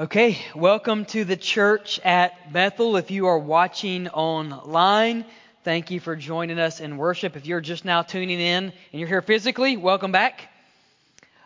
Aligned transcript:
Okay, 0.00 0.38
welcome 0.54 1.04
to 1.04 1.26
the 1.26 1.36
church 1.36 2.00
at 2.02 2.54
Bethel. 2.54 2.96
If 2.96 3.10
you 3.10 3.26
are 3.26 3.38
watching 3.38 4.08
online, 4.08 5.26
thank 5.62 5.90
you 5.90 6.00
for 6.00 6.16
joining 6.16 6.58
us 6.58 6.80
in 6.80 6.96
worship. 6.96 7.36
If 7.36 7.44
you're 7.44 7.60
just 7.60 7.84
now 7.84 8.00
tuning 8.00 8.40
in 8.40 8.64
and 8.64 8.72
you're 8.92 9.08
here 9.08 9.20
physically, 9.20 9.76
welcome 9.76 10.10
back. 10.10 10.48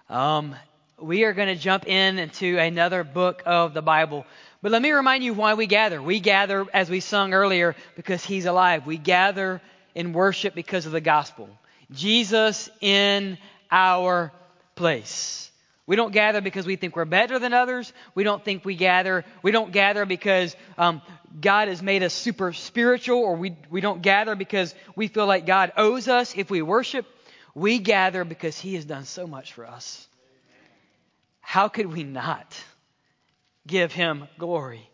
Um, 0.09 0.55
we 1.01 1.25
are 1.25 1.33
going 1.33 1.49
to 1.49 1.57
jump 1.57 1.89
in 1.89 2.21
into 2.21 2.57
another 2.57 3.03
book 3.03 3.43
of 3.45 3.75
the 3.75 3.83
Bible. 3.83 4.25
But 4.63 4.71
let 4.71 4.83
me 4.83 4.93
remind 4.93 5.25
you 5.25 5.35
why 5.35 5.55
we 5.55 5.67
gather. 5.67 6.01
We 6.01 6.21
gather, 6.21 6.65
as 6.73 6.89
we 6.89 7.01
sung 7.01 7.35
earlier, 7.35 7.75
because 7.97 8.25
He's 8.25 8.47
alive. 8.47 8.87
We 8.87 8.99
gather 8.99 9.61
in 9.97 10.13
worship 10.13 10.55
because 10.55 10.87
of 10.87 10.93
the 10.93 11.01
gospel. 11.01 11.49
Jesus 11.91 12.71
in 12.81 13.37
our 13.73 14.31
place. 14.77 15.51
We 15.87 15.97
don't 15.97 16.13
gather 16.13 16.41
because 16.41 16.67
we 16.67 16.77
think 16.77 16.97
we're 16.97 17.05
better 17.05 17.39
than 17.39 17.53
others. 17.53 17.93
We 18.15 18.25
don't 18.25 18.43
think 18.43 18.65
we 18.65 18.75
gather. 18.75 19.25
We 19.43 19.51
don't 19.51 19.71
gather 19.71 20.07
because 20.07 20.57
um, 20.79 21.03
God 21.39 21.69
has 21.69 21.83
made 21.83 22.03
us 22.03 22.15
super 22.15 22.53
spiritual, 22.55 23.19
or 23.19 23.37
we, 23.37 23.57
we 23.69 23.83
don't 23.83 24.01
gather 24.01 24.35
because 24.35 24.75
we 24.97 25.09
feel 25.09 25.27
like 25.27 25.45
God 25.45 25.73
owes 25.77 26.09
us 26.09 26.35
if 26.37 26.51
we 26.51 26.63
worship. 26.63 27.07
We 27.55 27.79
gather 27.79 28.25
because 28.25 28.59
He 28.59 28.75
has 28.77 28.87
done 28.87 29.05
so 29.05 29.27
much 29.27 29.53
for 29.53 29.67
us. 29.67 30.09
How 31.41 31.69
could 31.69 31.93
we 31.93 32.03
not 32.03 32.59
give 33.67 33.93
Him 33.93 34.27
glory 34.39 34.89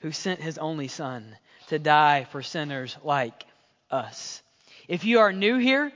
who 0.00 0.12
sent 0.12 0.40
His 0.40 0.58
only 0.58 0.86
Son 0.86 1.36
to 1.68 1.80
die 1.80 2.24
for 2.30 2.42
sinners 2.42 2.96
like 3.02 3.44
us? 3.90 4.42
If 4.86 5.04
you 5.04 5.18
are 5.18 5.32
new 5.32 5.58
here, 5.58 5.92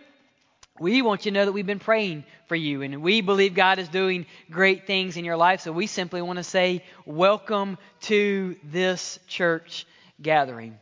we 0.81 1.03
want 1.03 1.27
you 1.27 1.31
to 1.31 1.35
know 1.35 1.45
that 1.45 1.53
we've 1.53 1.67
been 1.67 1.79
praying 1.79 2.25
for 2.49 2.57
you 2.57 2.81
and 2.81 3.03
we 3.03 3.21
believe 3.21 3.55
God 3.55 3.79
is 3.79 3.89
doing 3.89 4.25
great 4.51 4.87
things 4.87 5.19
in 5.19 5.27
your 5.27 5.37
life. 5.37 5.61
So 5.61 5.73
we 5.73 5.87
simply 5.87 6.23
want 6.23 6.39
to 6.39 6.43
say, 6.43 6.83
Welcome 7.05 7.77
to 8.03 8.57
this 8.65 9.21
church 9.29 9.87
gathering. 10.23 10.79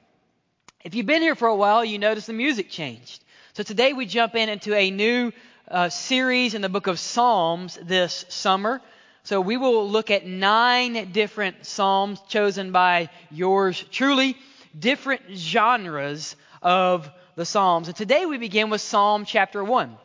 If 0.85 0.95
you've 0.95 1.07
been 1.07 1.21
here 1.21 1.35
for 1.35 1.49
a 1.49 1.57
while, 1.57 1.85
you 1.85 1.99
notice 1.99 2.27
the 2.27 2.33
music 2.33 2.71
changed. 2.71 3.25
So 3.55 3.65
today 3.65 3.93
we 3.93 4.07
jump 4.07 4.37
in 4.37 4.49
into 4.49 4.73
a 4.73 4.89
new 4.93 5.33
uh, 5.67 5.89
series 5.89 6.55
in 6.55 6.63
the 6.63 6.69
book 6.69 6.87
of 6.87 7.01
Psalms 7.01 7.77
this 7.83 8.25
summer. 8.29 8.81
So 9.25 9.41
we 9.41 9.57
will 9.57 9.91
look 9.91 10.13
at 10.13 10.25
nine 10.25 11.11
different 11.11 11.67
Psalms 11.67 12.21
chosen 12.29 12.71
by 12.71 13.11
yours 13.33 13.85
truly, 13.91 14.37
different 14.79 15.23
genres 15.35 16.37
of 16.63 17.11
the 17.39 17.45
Psalms. 17.45 17.87
And 17.87 17.97
today 17.97 18.27
we 18.27 18.37
begin 18.37 18.69
with 18.69 18.81
Psalm 18.81 19.25
chapter 19.25 19.63
1. 19.63 19.97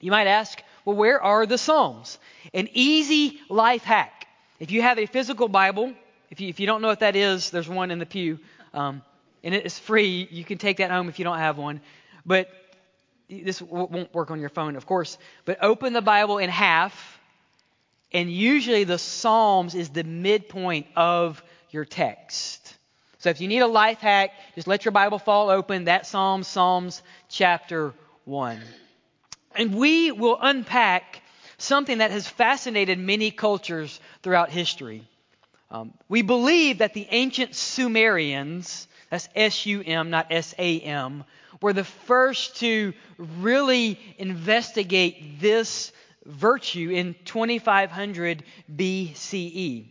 You 0.00 0.10
might 0.10 0.26
ask, 0.26 0.62
well, 0.86 0.96
where 0.96 1.22
are 1.22 1.44
the 1.44 1.58
Psalms? 1.58 2.18
An 2.54 2.70
easy 2.72 3.38
life 3.50 3.82
hack. 3.82 4.26
If 4.58 4.70
you 4.70 4.80
have 4.80 4.98
a 4.98 5.04
physical 5.04 5.48
Bible, 5.48 5.92
if 6.30 6.40
you, 6.40 6.48
if 6.48 6.58
you 6.58 6.66
don't 6.66 6.80
know 6.80 6.88
what 6.88 7.00
that 7.00 7.14
is, 7.14 7.50
there's 7.50 7.68
one 7.68 7.90
in 7.90 7.98
the 7.98 8.06
pew. 8.06 8.38
Um, 8.72 9.02
and 9.44 9.54
it 9.54 9.66
is 9.66 9.78
free. 9.78 10.26
You 10.30 10.44
can 10.44 10.56
take 10.56 10.78
that 10.78 10.90
home 10.90 11.10
if 11.10 11.18
you 11.18 11.26
don't 11.26 11.36
have 11.36 11.58
one. 11.58 11.82
But 12.24 12.48
this 13.28 13.60
won't 13.60 14.14
work 14.14 14.30
on 14.30 14.40
your 14.40 14.48
phone, 14.48 14.76
of 14.76 14.86
course. 14.86 15.18
But 15.44 15.58
open 15.60 15.92
the 15.92 16.00
Bible 16.00 16.38
in 16.38 16.48
half, 16.48 17.20
and 18.12 18.32
usually 18.32 18.84
the 18.84 18.98
Psalms 18.98 19.74
is 19.74 19.90
the 19.90 20.04
midpoint 20.04 20.86
of 20.96 21.42
your 21.70 21.84
text. 21.84 22.65
So 23.18 23.30
if 23.30 23.40
you 23.40 23.48
need 23.48 23.60
a 23.60 23.66
life 23.66 23.98
hack, 23.98 24.32
just 24.54 24.66
let 24.66 24.84
your 24.84 24.92
Bible 24.92 25.18
fall 25.18 25.50
open. 25.50 25.84
That 25.84 26.06
Psalm, 26.06 26.42
Psalms 26.42 27.02
chapter 27.28 27.94
1. 28.24 28.60
And 29.54 29.74
we 29.74 30.12
will 30.12 30.38
unpack 30.40 31.22
something 31.58 31.98
that 31.98 32.10
has 32.10 32.28
fascinated 32.28 32.98
many 32.98 33.30
cultures 33.30 34.00
throughout 34.22 34.50
history. 34.50 35.02
Um, 35.70 35.94
we 36.08 36.22
believe 36.22 36.78
that 36.78 36.94
the 36.94 37.08
ancient 37.10 37.54
Sumerians, 37.54 38.86
that's 39.10 39.28
S 39.34 39.66
U 39.66 39.82
M, 39.84 40.10
not 40.10 40.26
S 40.30 40.54
A 40.58 40.80
M, 40.80 41.24
were 41.60 41.72
the 41.72 41.84
first 41.84 42.56
to 42.56 42.92
really 43.18 43.98
investigate 44.18 45.40
this 45.40 45.90
virtue 46.24 46.90
in 46.90 47.14
2500 47.24 48.44
BCE. 48.74 49.86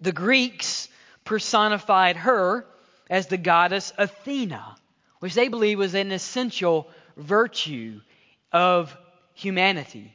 The 0.00 0.12
Greeks 0.12 0.88
personified 1.24 2.16
her 2.16 2.66
as 3.10 3.26
the 3.26 3.36
goddess 3.36 3.92
Athena, 3.98 4.76
which 5.20 5.34
they 5.34 5.48
believed 5.48 5.78
was 5.78 5.94
an 5.94 6.12
essential 6.12 6.88
virtue 7.16 8.00
of 8.52 8.96
humanity. 9.34 10.14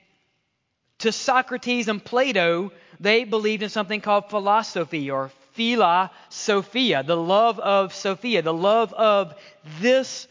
To 0.99 1.11
Socrates 1.11 1.87
and 1.87 2.03
Plato, 2.03 2.71
they 2.99 3.23
believed 3.23 3.63
in 3.63 3.69
something 3.69 4.01
called 4.01 4.29
philosophy 4.29 5.09
or 5.09 5.31
phila 5.53 6.11
sophia, 6.29 7.03
the 7.03 7.17
love 7.17 7.59
of 7.59 7.93
Sophia, 7.93 8.41
the 8.41 8.53
love 8.53 8.93
of 8.93 9.33
this 9.79 10.27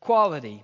quality. 0.00 0.62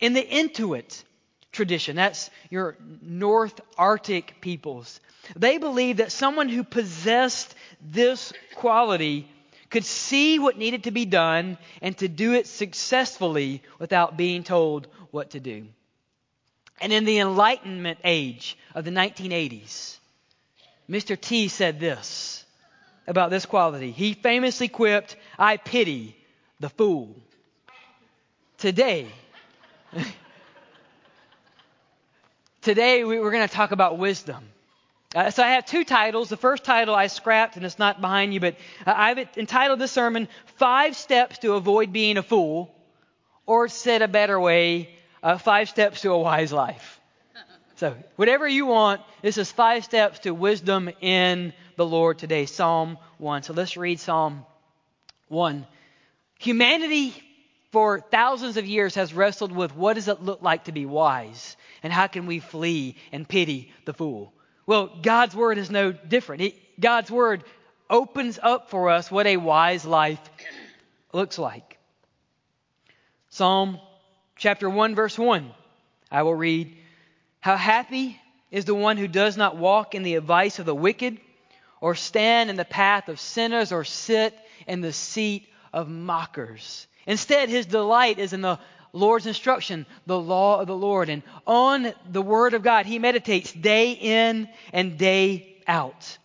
In 0.00 0.12
the 0.12 0.26
Inuit 0.26 1.04
tradition, 1.52 1.96
that's 1.96 2.30
your 2.50 2.76
North 3.00 3.60
Arctic 3.78 4.40
peoples, 4.40 5.00
they 5.36 5.58
believed 5.58 6.00
that 6.00 6.12
someone 6.12 6.48
who 6.48 6.64
possessed 6.64 7.54
this 7.84 8.32
quality 8.56 9.28
could 9.70 9.84
see 9.84 10.38
what 10.38 10.56
needed 10.56 10.84
to 10.84 10.90
be 10.90 11.04
done 11.04 11.58
and 11.82 11.96
to 11.98 12.08
do 12.08 12.32
it 12.32 12.46
successfully 12.46 13.62
without 13.78 14.16
being 14.16 14.42
told 14.42 14.88
what 15.10 15.30
to 15.30 15.40
do. 15.40 15.66
And 16.80 16.92
in 16.92 17.04
the 17.04 17.18
Enlightenment 17.18 17.98
age 18.04 18.56
of 18.74 18.84
the 18.84 18.90
1980s, 18.90 19.98
Mr. 20.88 21.20
T 21.20 21.48
said 21.48 21.80
this 21.80 22.44
about 23.06 23.30
this 23.30 23.46
quality. 23.46 23.90
He 23.90 24.14
famously 24.14 24.68
quipped, 24.68 25.16
I 25.38 25.56
pity 25.56 26.16
the 26.60 26.68
fool. 26.68 27.14
Today, 28.58 29.06
today 32.62 33.04
we're 33.04 33.30
going 33.30 33.46
to 33.46 33.54
talk 33.54 33.72
about 33.72 33.98
wisdom. 33.98 34.44
Uh, 35.14 35.30
so 35.30 35.42
I 35.42 35.50
have 35.50 35.64
two 35.64 35.84
titles. 35.84 36.28
The 36.28 36.36
first 36.36 36.64
title 36.64 36.94
I 36.94 37.06
scrapped, 37.06 37.56
and 37.56 37.64
it's 37.64 37.78
not 37.78 38.00
behind 38.00 38.34
you, 38.34 38.40
but 38.40 38.56
uh, 38.86 38.94
I've 38.96 39.18
entitled 39.36 39.78
this 39.78 39.92
sermon, 39.92 40.28
Five 40.56 40.96
Steps 40.96 41.38
to 41.38 41.52
Avoid 41.52 41.92
Being 41.92 42.16
a 42.16 42.22
Fool, 42.22 42.74
or 43.46 43.68
said 43.68 44.02
a 44.02 44.08
better 44.08 44.40
way, 44.40 44.90
uh, 45.22 45.38
Five 45.38 45.68
Steps 45.68 46.00
to 46.00 46.10
a 46.10 46.18
Wise 46.18 46.52
Life. 46.52 47.00
So, 47.76 47.96
whatever 48.16 48.46
you 48.46 48.66
want, 48.66 49.00
this 49.20 49.36
is 49.36 49.50
five 49.50 49.84
steps 49.84 50.20
to 50.20 50.30
wisdom 50.32 50.88
in 51.00 51.52
the 51.76 51.84
Lord 51.84 52.18
today. 52.18 52.46
Psalm 52.46 52.98
1. 53.18 53.42
So, 53.42 53.52
let's 53.52 53.76
read 53.76 53.98
Psalm 53.98 54.46
1. 55.26 55.66
Humanity 56.38 57.14
for 57.72 58.00
thousands 58.00 58.56
of 58.56 58.66
years 58.66 58.94
has 58.94 59.12
wrestled 59.12 59.50
with 59.50 59.74
what 59.74 59.94
does 59.94 60.06
it 60.06 60.22
look 60.22 60.40
like 60.40 60.64
to 60.64 60.72
be 60.72 60.86
wise? 60.86 61.56
And 61.82 61.92
how 61.92 62.06
can 62.06 62.26
we 62.26 62.38
flee 62.38 62.96
and 63.10 63.28
pity 63.28 63.72
the 63.86 63.92
fool? 63.92 64.32
Well, 64.66 64.90
God's 65.02 65.34
word 65.34 65.58
is 65.58 65.70
no 65.70 65.92
different. 65.92 66.42
It, 66.42 66.80
God's 66.80 67.10
word 67.10 67.44
opens 67.90 68.38
up 68.42 68.70
for 68.70 68.90
us 68.90 69.10
what 69.10 69.26
a 69.26 69.36
wise 69.36 69.84
life 69.84 70.20
looks 71.12 71.38
like. 71.38 71.78
Psalm 73.30 73.78
chapter 74.36 74.68
1, 74.70 74.94
verse 74.94 75.18
1. 75.18 75.50
I 76.10 76.22
will 76.22 76.34
read 76.34 76.76
How 77.40 77.56
happy 77.56 78.20
is 78.50 78.64
the 78.64 78.74
one 78.74 78.96
who 78.96 79.08
does 79.08 79.36
not 79.36 79.56
walk 79.56 79.94
in 79.94 80.02
the 80.02 80.14
advice 80.14 80.58
of 80.58 80.66
the 80.66 80.74
wicked, 80.74 81.18
or 81.80 81.94
stand 81.94 82.50
in 82.50 82.56
the 82.56 82.64
path 82.64 83.08
of 83.08 83.20
sinners, 83.20 83.72
or 83.72 83.84
sit 83.84 84.34
in 84.66 84.80
the 84.80 84.92
seat 84.92 85.48
of 85.72 85.88
mockers. 85.88 86.86
Instead, 87.06 87.48
his 87.48 87.66
delight 87.66 88.18
is 88.18 88.32
in 88.32 88.40
the 88.40 88.58
Lord's 88.94 89.26
instruction, 89.26 89.86
the 90.06 90.18
law 90.18 90.60
of 90.60 90.68
the 90.68 90.76
Lord. 90.76 91.08
And 91.10 91.22
on 91.46 91.92
the 92.10 92.22
Word 92.22 92.54
of 92.54 92.62
God, 92.62 92.86
he 92.86 92.98
meditates 92.98 93.52
day 93.52 93.92
in 93.92 94.48
and 94.72 94.96
day 94.96 95.56
out. 95.66 96.16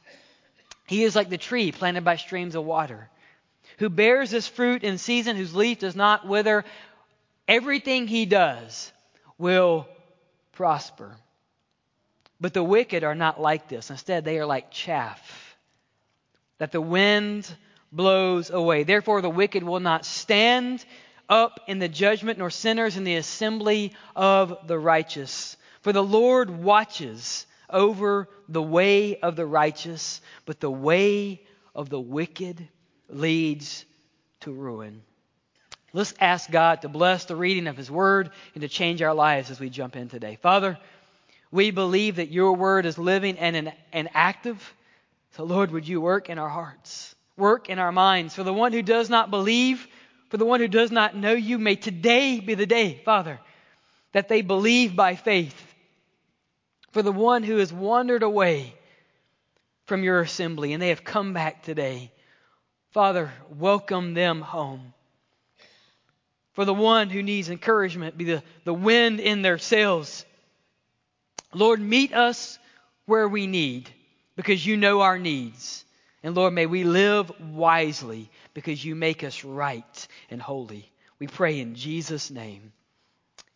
He 0.85 1.03
is 1.03 1.15
like 1.15 1.29
the 1.29 1.37
tree 1.37 1.71
planted 1.71 2.05
by 2.05 2.15
streams 2.15 2.55
of 2.55 2.63
water, 2.63 3.09
who 3.79 3.89
bears 3.89 4.29
his 4.29 4.47
fruit 4.47 4.83
in 4.83 4.97
season, 4.97 5.35
whose 5.35 5.55
leaf 5.55 5.79
does 5.79 5.95
not 5.95 6.27
wither. 6.27 6.63
Everything 7.47 8.07
he 8.07 8.25
does 8.25 8.91
will 9.37 9.87
prosper. 10.51 11.15
But 12.39 12.53
the 12.53 12.63
wicked 12.63 13.03
are 13.03 13.15
not 13.15 13.41
like 13.41 13.67
this. 13.67 13.89
Instead, 13.89 14.23
they 14.23 14.37
are 14.37 14.45
like 14.45 14.71
chaff 14.71 15.55
that 16.59 16.71
the 16.71 16.81
wind 16.81 17.51
blows 17.91 18.51
away. 18.51 18.83
Therefore, 18.83 19.21
the 19.21 19.29
wicked 19.29 19.63
will 19.63 19.79
not 19.79 20.05
stand 20.05 20.85
up 21.29 21.61
in 21.67 21.79
the 21.79 21.87
judgment, 21.87 22.39
nor 22.39 22.49
sinners 22.49 22.97
in 22.97 23.03
the 23.03 23.15
assembly 23.15 23.93
of 24.15 24.67
the 24.67 24.79
righteous. 24.79 25.55
For 25.81 25.93
the 25.93 26.03
Lord 26.03 26.49
watches 26.49 27.45
over 27.69 28.27
the 28.47 28.61
way 28.61 29.19
of 29.19 29.35
the 29.35 29.45
righteous, 29.45 30.21
but 30.45 30.59
the 30.59 30.71
way 30.71 31.41
of 31.75 31.89
the 31.89 31.99
wicked 31.99 32.67
leads 33.07 33.85
to 34.41 34.51
ruin. 34.51 35.01
Let's 35.93 36.13
ask 36.19 36.49
God 36.49 36.81
to 36.81 36.89
bless 36.89 37.25
the 37.25 37.35
reading 37.35 37.67
of 37.67 37.77
His 37.77 37.89
Word 37.89 38.31
and 38.53 38.61
to 38.61 38.67
change 38.67 39.01
our 39.01 39.13
lives 39.13 39.49
as 39.49 39.59
we 39.59 39.69
jump 39.69 39.95
in 39.95 40.09
today. 40.09 40.37
Father, 40.41 40.77
we 41.51 41.71
believe 41.71 42.17
that 42.17 42.31
your 42.31 42.53
Word 42.53 42.85
is 42.85 42.97
living 42.97 43.37
and, 43.37 43.73
and 43.91 44.09
active. 44.13 44.73
So, 45.31 45.43
Lord, 45.43 45.71
would 45.71 45.87
you 45.87 45.99
work 46.01 46.29
in 46.29 46.37
our 46.37 46.49
hearts, 46.49 47.15
work 47.37 47.69
in 47.69 47.79
our 47.79 47.91
minds? 47.91 48.35
For 48.35 48.43
the 48.43 48.53
one 48.53 48.71
who 48.71 48.83
does 48.83 49.09
not 49.09 49.31
believe, 49.31 49.87
for 50.29 50.37
the 50.37 50.45
one 50.45 50.59
who 50.59 50.67
does 50.67 50.91
not 50.91 51.15
know 51.15 51.33
you, 51.33 51.57
may 51.57 51.75
today 51.75 52.39
be 52.39 52.53
the 52.53 52.65
day, 52.65 53.01
Father, 53.03 53.39
that 54.13 54.29
they 54.29 54.41
believe 54.41 54.95
by 54.95 55.15
faith. 55.15 55.55
For 56.91 57.01
the 57.01 57.11
one 57.11 57.43
who 57.43 57.57
has 57.57 57.73
wandered 57.73 58.23
away 58.23 58.73
from 59.85 60.03
your 60.03 60.21
assembly 60.21 60.73
and 60.73 60.81
they 60.81 60.89
have 60.89 61.03
come 61.03 61.33
back 61.33 61.63
today, 61.63 62.11
Father, 62.91 63.31
welcome 63.57 64.13
them 64.13 64.41
home. 64.41 64.93
For 66.53 66.65
the 66.65 66.73
one 66.73 67.09
who 67.09 67.23
needs 67.23 67.49
encouragement, 67.49 68.17
be 68.17 68.25
the, 68.25 68.43
the 68.65 68.73
wind 68.73 69.19
in 69.19 69.41
their 69.41 69.57
sails. 69.57 70.25
Lord, 71.53 71.79
meet 71.79 72.13
us 72.13 72.59
where 73.05 73.27
we 73.27 73.47
need 73.47 73.89
because 74.35 74.65
you 74.65 74.77
know 74.77 75.01
our 75.01 75.17
needs. 75.17 75.85
And 76.23 76.35
Lord, 76.35 76.53
may 76.53 76.65
we 76.65 76.83
live 76.83 77.31
wisely 77.39 78.29
because 78.53 78.83
you 78.83 78.95
make 78.95 79.23
us 79.23 79.43
right 79.43 80.07
and 80.29 80.41
holy. 80.41 80.91
We 81.17 81.27
pray 81.27 81.59
in 81.59 81.75
Jesus' 81.75 82.29
name. 82.29 82.73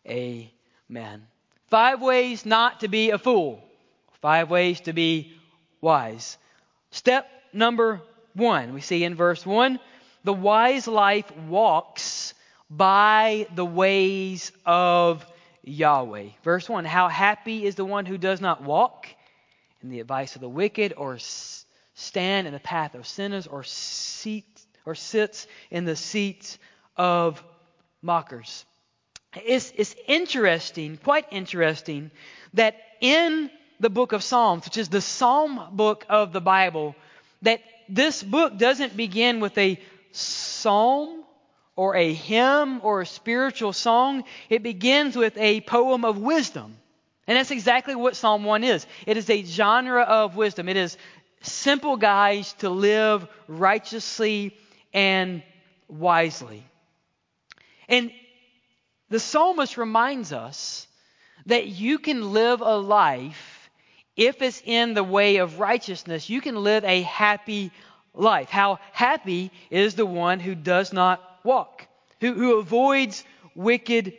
Amen. 0.08 1.26
Five 1.68 2.00
ways 2.00 2.46
not 2.46 2.80
to 2.80 2.88
be 2.88 3.10
a 3.10 3.18
fool. 3.18 3.62
Five 4.20 4.50
ways 4.50 4.80
to 4.82 4.92
be 4.92 5.32
wise. 5.80 6.38
Step 6.90 7.28
number 7.52 8.00
one, 8.34 8.72
we 8.72 8.80
see 8.80 9.04
in 9.04 9.14
verse 9.14 9.44
1 9.44 9.78
the 10.24 10.32
wise 10.32 10.88
life 10.88 11.30
walks 11.36 12.32
by 12.70 13.46
the 13.54 13.64
ways 13.64 14.52
of 14.64 15.24
Yahweh. 15.62 16.28
Verse 16.42 16.68
1 16.68 16.84
How 16.84 17.08
happy 17.08 17.64
is 17.66 17.74
the 17.74 17.84
one 17.84 18.06
who 18.06 18.18
does 18.18 18.40
not 18.40 18.62
walk 18.62 19.06
in 19.82 19.90
the 19.90 20.00
advice 20.00 20.34
of 20.34 20.40
the 20.40 20.48
wicked, 20.48 20.94
or 20.96 21.18
stand 21.94 22.46
in 22.46 22.52
the 22.52 22.60
path 22.60 22.94
of 22.94 23.06
sinners, 23.06 23.46
or, 23.46 23.62
seat, 23.62 24.44
or 24.84 24.94
sits 24.94 25.46
in 25.70 25.84
the 25.84 25.96
seats 25.96 26.58
of 26.96 27.42
mockers. 28.02 28.64
It's, 29.34 29.72
it's 29.76 29.94
interesting, 30.06 30.98
quite 31.02 31.26
interesting, 31.30 32.10
that 32.54 32.76
in 33.00 33.50
the 33.80 33.90
book 33.90 34.12
of 34.12 34.22
Psalms, 34.22 34.64
which 34.64 34.76
is 34.76 34.88
the 34.88 35.00
Psalm 35.00 35.60
book 35.72 36.04
of 36.08 36.32
the 36.32 36.40
Bible, 36.40 36.94
that 37.42 37.60
this 37.88 38.22
book 38.22 38.56
doesn't 38.56 38.96
begin 38.96 39.40
with 39.40 39.56
a 39.58 39.78
psalm 40.12 41.24
or 41.76 41.96
a 41.96 42.12
hymn 42.12 42.80
or 42.82 43.00
a 43.00 43.06
spiritual 43.06 43.72
song. 43.72 44.24
It 44.48 44.62
begins 44.62 45.16
with 45.16 45.36
a 45.36 45.60
poem 45.62 46.04
of 46.04 46.18
wisdom. 46.18 46.76
And 47.26 47.36
that's 47.36 47.50
exactly 47.50 47.94
what 47.94 48.16
Psalm 48.16 48.44
1 48.44 48.64
is. 48.64 48.86
It 49.06 49.16
is 49.16 49.28
a 49.30 49.42
genre 49.42 50.02
of 50.02 50.36
wisdom. 50.36 50.68
It 50.68 50.76
is 50.76 50.96
simple 51.44 51.96
guys 51.96 52.52
to 52.54 52.70
live 52.70 53.26
righteously 53.48 54.56
and 54.92 55.42
wisely. 55.88 56.64
And 57.88 58.10
the 59.10 59.20
psalmist 59.20 59.76
reminds 59.76 60.32
us 60.32 60.86
that 61.46 61.66
you 61.66 61.98
can 61.98 62.32
live 62.32 62.60
a 62.60 62.76
life 62.76 63.70
if 64.16 64.42
it's 64.42 64.62
in 64.64 64.94
the 64.94 65.04
way 65.04 65.38
of 65.38 65.58
righteousness, 65.58 66.30
you 66.30 66.40
can 66.40 66.56
live 66.62 66.84
a 66.84 67.02
happy 67.02 67.72
life. 68.14 68.48
How 68.48 68.78
happy 68.92 69.50
is 69.70 69.96
the 69.96 70.06
one 70.06 70.38
who 70.38 70.54
does 70.54 70.92
not 70.92 71.20
walk, 71.42 71.86
who, 72.20 72.32
who 72.32 72.58
avoids 72.58 73.24
wicked 73.56 74.14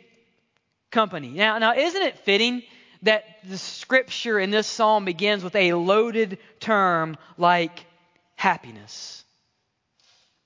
company. 0.90 1.30
Now, 1.30 1.58
now, 1.58 1.74
isn't 1.74 2.02
it 2.02 2.18
fitting 2.18 2.62
that 3.02 3.24
the 3.48 3.58
scripture 3.58 4.38
in 4.38 4.50
this 4.50 4.66
psalm 4.66 5.04
begins 5.04 5.44
with 5.44 5.54
a 5.54 5.74
loaded 5.74 6.38
term 6.60 7.16
like 7.38 7.84
happiness? 8.36 9.24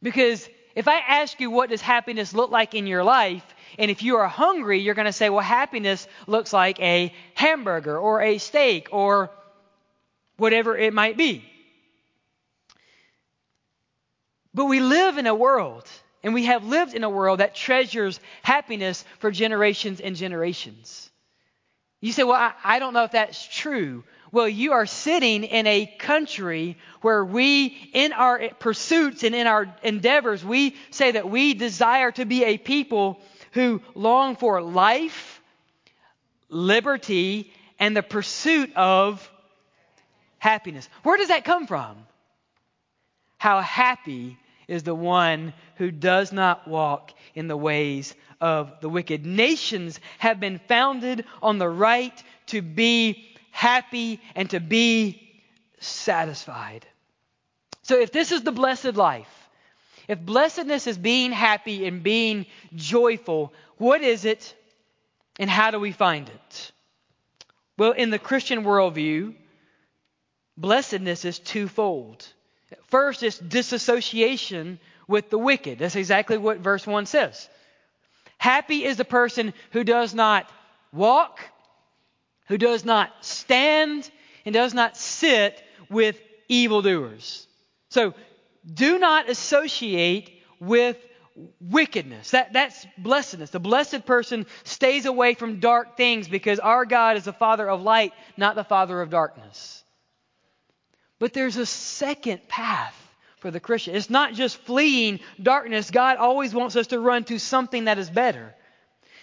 Because 0.03 0.49
if 0.75 0.89
I 0.89 0.99
ask 0.99 1.41
you 1.41 1.51
what 1.51 1.71
does 1.71 1.81
happiness 1.81 2.33
look 2.33 2.51
like 2.51 2.75
in 2.75 2.87
your 2.87 3.05
life, 3.05 3.45
and 3.79 3.91
if 3.91 4.03
you 4.03 4.17
are 4.17 4.29
hungry, 4.29 4.81
you're 4.81 4.95
going 4.95 5.07
to 5.07 5.13
say, 5.13 5.31
well, 5.31 5.41
happiness 5.41 6.07
looks 6.27 6.53
like 6.53 6.81
a 6.81 7.13
hamburger 7.35 7.99
or 7.99 8.23
a 8.23 8.39
steak 8.39 8.89
or 8.93 9.31
whatever 10.37 10.77
it 10.77 10.95
might 10.95 11.17
be. 11.17 11.45
But 14.55 14.65
we 14.65 14.81
live 14.81 15.19
in 15.19 15.27
a 15.27 15.35
world, 15.35 15.87
and 16.23 16.35
we 16.35 16.47
have 16.47 16.65
lived 16.65 16.95
in 16.95 17.05
a 17.05 17.11
world 17.11 17.41
that 17.41 17.55
treasures 17.55 18.19
happiness 18.43 19.05
for 19.19 19.31
generations 19.31 20.01
and 20.01 20.17
generations. 20.17 21.10
You 22.01 22.13
say, 22.13 22.23
well, 22.23 22.35
I, 22.35 22.53
I, 22.65 22.79
don't 22.79 22.95
know 22.95 23.05
if 23.05 23.13
that's 23.13 23.47
true. 23.47 24.05
Well, 24.33 24.49
you 24.49 24.73
are 24.73 24.87
sitting 24.87 25.45
in 25.45 25.67
a 25.67 25.87
country 25.99 26.79
where 27.03 27.25
we, 27.25 27.91
in 27.93 28.13
our 28.13 28.49
pursuits 28.59 29.23
and 29.23 29.35
in 29.35 29.47
our 29.47 29.75
endeavors, 29.83 30.45
we 30.45 30.77
say 30.91 31.13
that 31.13 31.29
we 31.29 31.53
desire 31.55 32.11
to 32.13 32.25
be 32.25 32.45
a 32.45 32.57
people 32.57 33.21
who 33.53 33.83
long 33.95 34.37
for 34.37 34.63
life, 34.63 35.43
liberty, 36.49 37.53
and 37.79 37.97
the 37.97 38.03
pursuit 38.03 38.75
of 38.77 39.29
happiness. 40.39 40.89
Where 41.03 41.19
does 41.19 41.29
that 41.29 41.45
come 41.45 41.67
from? 41.67 41.97
How 43.37 43.61
happy 43.61 44.39
is 44.71 44.85
the 44.85 44.95
one 44.95 45.53
who 45.75 45.91
does 45.91 46.33
not 46.33 46.69
walk 46.69 47.13
in 47.35 47.49
the 47.49 47.57
ways 47.57 48.15
of 48.41 48.81
the 48.81 48.89
wicked. 48.89 49.27
Nations 49.27 49.99
have 50.19 50.39
been 50.39 50.61
founded 50.69 51.25
on 51.43 51.59
the 51.59 51.69
right 51.69 52.23
to 52.47 52.63
be 52.63 53.29
happy 53.51 54.21
and 54.37 54.49
to 54.51 54.61
be 54.61 55.43
satisfied. 55.81 56.87
So, 57.83 57.99
if 57.99 58.13
this 58.13 58.31
is 58.31 58.45
the 58.45 58.53
blessed 58.53 58.95
life, 58.95 59.49
if 60.07 60.21
blessedness 60.21 60.87
is 60.87 60.97
being 60.97 61.33
happy 61.33 61.87
and 61.87 62.05
being 62.05 62.47
joyful, 62.77 63.53
what 63.77 64.03
is 64.03 64.25
it 64.25 64.55
and 65.41 65.51
how 65.51 65.73
do 65.73 65.81
we 65.81 65.91
find 65.91 66.29
it? 66.29 66.73
Well, 67.77 67.93
in 67.93 68.11
the 68.11 68.21
Christian 68.21 68.63
worldview, 68.63 69.35
blessedness 70.57 71.25
is 71.25 71.41
twofold. 71.41 72.25
First, 72.89 73.23
it's 73.23 73.39
disassociation 73.39 74.79
with 75.09 75.31
the 75.31 75.39
wicked. 75.39 75.79
That's 75.79 75.97
exactly 75.97 76.39
what 76.39 76.59
verse 76.59 76.87
1 76.87 77.07
says. 77.07 77.49
Happy 78.39 78.85
is 78.85 78.97
the 78.97 79.05
person 79.05 79.53
who 79.73 79.85
does 79.85 80.15
not 80.15 80.51
walk, 80.93 81.41
who 82.49 82.57
does 82.57 82.85
not 82.85 83.11
stand, 83.21 84.11
and 84.45 84.55
does 84.55 84.73
not 84.73 84.97
sit 84.97 85.63
with 85.91 86.19
evildoers. 86.49 87.47
So, 87.91 88.15
do 88.73 88.99
not 88.99 89.29
associate 89.29 90.31
with 90.61 90.97
wickedness. 91.61 92.31
That, 92.33 92.53
that's 92.53 92.87
blessedness. 92.99 93.51
The 93.51 93.61
blessed 93.61 94.05
person 94.05 94.47
stays 94.65 95.07
away 95.07 95.35
from 95.35 95.61
dark 95.61 95.97
things 95.97 96.29
because 96.29 96.59
our 96.59 96.85
God 96.85 97.17
is 97.17 97.25
the 97.25 97.33
Father 97.33 97.69
of 97.69 97.83
light, 97.83 98.13
not 98.37 98.55
the 98.55 98.65
Father 98.65 99.01
of 99.01 99.11
darkness. 99.11 99.80
But 101.21 101.35
there's 101.35 101.57
a 101.57 101.67
second 101.67 102.49
path 102.49 102.97
for 103.39 103.53
the 103.53 103.61
Christian. 103.61 103.95
It's 103.95 104.11
not 104.11 104.35
just 104.35 104.57
fleeing 104.57 105.21
darkness. 105.41 105.93
God 105.93 106.17
always 106.17 106.53
wants 106.53 106.75
us 106.75 106.89
to 106.89 106.99
run 106.99 107.25
to 107.25 107.39
something 107.39 107.85
that 107.85 107.99
is 107.99 108.11
better. 108.11 108.55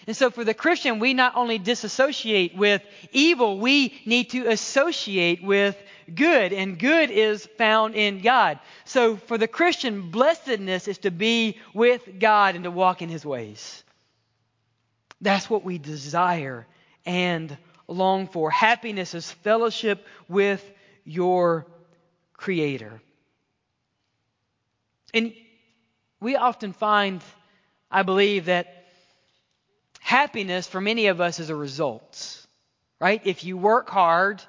And 0.06 0.16
so 0.16 0.30
for 0.30 0.42
the 0.42 0.54
Christian, 0.54 1.00
we 1.00 1.12
not 1.12 1.36
only 1.36 1.58
disassociate 1.58 2.56
with 2.56 2.82
evil, 3.12 3.58
we 3.58 4.00
need 4.06 4.30
to 4.30 4.48
associate 4.48 5.42
with 5.42 5.76
good. 6.12 6.54
And 6.54 6.78
good 6.78 7.10
is 7.10 7.44
found 7.58 7.94
in 7.94 8.22
God. 8.22 8.58
So 8.86 9.16
for 9.16 9.36
the 9.36 9.48
Christian, 9.48 10.10
blessedness 10.10 10.88
is 10.88 10.98
to 10.98 11.10
be 11.10 11.58
with 11.74 12.18
God 12.18 12.54
and 12.54 12.64
to 12.64 12.70
walk 12.70 13.02
in 13.02 13.10
his 13.10 13.26
ways. 13.26 13.84
That's 15.20 15.50
what 15.50 15.64
we 15.64 15.78
desire 15.78 16.66
and 17.04 17.58
long 17.88 18.28
for. 18.28 18.50
Happiness 18.50 19.14
is 19.14 19.30
fellowship 19.30 20.06
with 20.28 20.64
your 21.04 21.66
creator. 22.38 23.02
And 25.12 25.34
we 26.20 26.36
often 26.36 26.72
find, 26.72 27.20
I 27.90 28.02
believe, 28.02 28.46
that 28.46 28.86
happiness 30.00 30.66
for 30.66 30.80
many 30.80 31.08
of 31.08 31.20
us 31.20 31.38
is 31.40 31.50
a 31.50 31.54
result, 31.54 32.46
right? 32.98 33.20
If 33.24 33.44
you 33.44 33.58
work 33.58 33.90
hard, 33.90 34.42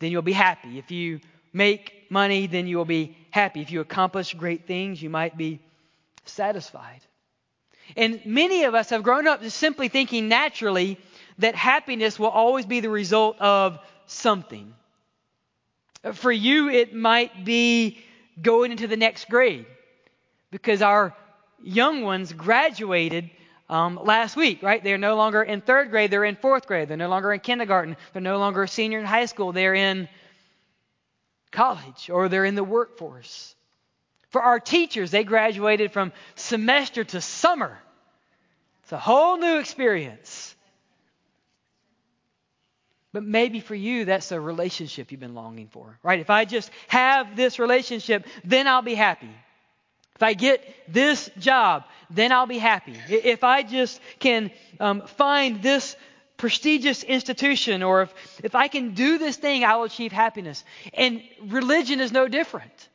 then 0.00 0.10
you'll 0.10 0.22
be 0.22 0.32
happy. 0.32 0.78
If 0.78 0.90
you 0.90 1.20
make 1.52 2.06
money, 2.10 2.48
then 2.48 2.66
you 2.66 2.76
will 2.76 2.84
be 2.84 3.16
happy. 3.30 3.60
If 3.60 3.70
you 3.70 3.80
accomplish 3.80 4.34
great 4.34 4.66
things, 4.66 5.00
you 5.00 5.10
might 5.10 5.36
be 5.36 5.60
satisfied. 6.24 7.00
And 7.96 8.20
many 8.24 8.64
of 8.64 8.74
us 8.74 8.90
have 8.90 9.02
grown 9.02 9.26
up 9.26 9.42
just 9.42 9.56
simply 9.56 9.88
thinking 9.88 10.28
naturally 10.28 10.98
that 11.38 11.54
happiness 11.54 12.18
will 12.18 12.28
always 12.28 12.66
be 12.66 12.80
the 12.80 12.90
result 12.90 13.38
of 13.40 13.78
something. 14.06 14.74
For 16.12 16.32
you, 16.32 16.68
it 16.68 16.94
might 16.94 17.44
be 17.44 17.98
going 18.40 18.72
into 18.72 18.88
the 18.88 18.96
next 18.96 19.28
grade 19.28 19.66
because 20.50 20.82
our 20.82 21.14
young 21.62 22.02
ones 22.02 22.32
graduated 22.32 23.30
um, 23.68 23.98
last 24.02 24.36
week, 24.36 24.62
right? 24.62 24.82
They're 24.82 24.98
no 24.98 25.16
longer 25.16 25.42
in 25.42 25.60
third 25.60 25.90
grade, 25.90 26.10
they're 26.10 26.24
in 26.24 26.36
fourth 26.36 26.66
grade. 26.66 26.88
They're 26.88 26.96
no 26.96 27.08
longer 27.08 27.32
in 27.32 27.40
kindergarten, 27.40 27.96
they're 28.12 28.22
no 28.22 28.38
longer 28.38 28.64
a 28.64 28.68
senior 28.68 28.98
in 28.98 29.06
high 29.06 29.26
school, 29.26 29.52
they're 29.52 29.74
in 29.74 30.08
college 31.52 32.10
or 32.10 32.28
they're 32.28 32.44
in 32.44 32.54
the 32.54 32.64
workforce. 32.64 33.54
For 34.30 34.42
our 34.42 34.58
teachers, 34.58 35.10
they 35.10 35.24
graduated 35.24 35.92
from 35.92 36.12
semester 36.34 37.04
to 37.04 37.20
summer. 37.20 37.78
It's 38.82 38.92
a 38.92 38.98
whole 38.98 39.36
new 39.36 39.58
experience. 39.58 40.51
But 43.12 43.24
maybe 43.24 43.60
for 43.60 43.74
you, 43.74 44.06
that's 44.06 44.32
a 44.32 44.40
relationship 44.40 45.10
you've 45.10 45.20
been 45.20 45.34
longing 45.34 45.68
for, 45.68 45.98
right? 46.02 46.20
If 46.20 46.30
I 46.30 46.44
just 46.46 46.70
have 46.88 47.36
this 47.36 47.58
relationship, 47.58 48.26
then 48.44 48.66
I'll 48.66 48.82
be 48.82 48.94
happy. 48.94 49.28
If 50.14 50.22
I 50.22 50.34
get 50.34 50.64
this 50.88 51.30
job, 51.38 51.84
then 52.10 52.32
I'll 52.32 52.46
be 52.46 52.58
happy. 52.58 52.96
If 53.08 53.44
I 53.44 53.62
just 53.62 54.00
can 54.18 54.50
um, 54.80 55.02
find 55.02 55.62
this 55.62 55.96
prestigious 56.36 57.02
institution, 57.02 57.82
or 57.82 58.02
if, 58.02 58.14
if 58.42 58.54
I 58.54 58.68
can 58.68 58.94
do 58.94 59.18
this 59.18 59.36
thing, 59.36 59.64
I 59.64 59.76
will 59.76 59.84
achieve 59.84 60.12
happiness. 60.12 60.64
And 60.94 61.22
religion 61.42 62.00
is 62.00 62.12
no 62.12 62.28
different. 62.28 62.88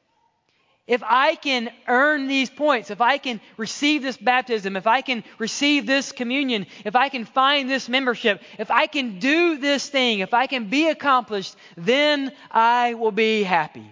If 0.88 1.04
I 1.04 1.36
can 1.36 1.70
earn 1.86 2.28
these 2.28 2.50
points, 2.50 2.92
if 2.92 3.02
I 3.02 3.18
can 3.18 3.42
receive 3.58 4.02
this 4.02 4.16
baptism, 4.16 4.78
if 4.78 4.88
I 4.88 5.02
can 5.02 5.26
receive 5.38 5.86
this 5.86 6.14
communion, 6.14 6.66
if 6.86 6.96
I 6.96 7.10
can 7.10 7.26
find 7.26 7.70
this 7.70 7.90
membership, 7.90 8.42
if 8.58 8.72
I 8.72 8.88
can 8.88 9.20
do 9.20 9.58
this 9.58 9.90
thing, 9.90 10.20
if 10.20 10.34
I 10.34 10.48
can 10.48 10.70
be 10.70 10.88
accomplished, 10.88 11.58
then 11.76 12.32
I 12.50 12.94
will 12.94 13.12
be 13.12 13.44
happy. 13.44 13.92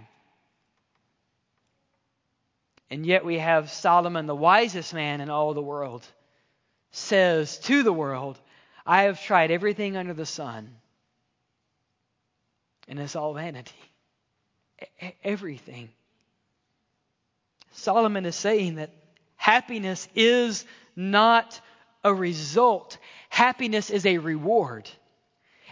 And 2.89 3.05
yet 3.05 3.25
we 3.25 3.39
have 3.39 3.71
Solomon, 3.71 4.25
the 4.25 4.35
wisest 4.35 4.93
man 4.93 5.19
in 5.19 5.29
all 5.29 5.53
the 5.53 5.61
world, 5.61 6.07
says 6.91 7.57
to 7.59 7.83
the 7.83 7.91
world, 7.91 8.39
I 8.85 9.03
have 9.03 9.21
tried 9.21 9.51
everything 9.51 9.97
under 9.97 10.13
the 10.13 10.25
sun, 10.25 10.69
and 12.87 12.99
it's 12.99 13.17
all 13.17 13.33
vanity. 13.33 13.73
Everything. 15.23 15.89
Solomon 17.75 18.25
is 18.25 18.35
saying 18.35 18.75
that 18.75 18.91
happiness 19.35 20.07
is 20.15 20.65
not 20.95 21.59
a 22.03 22.13
result, 22.13 22.97
happiness 23.29 23.89
is 23.89 24.05
a 24.05 24.17
reward. 24.17 24.89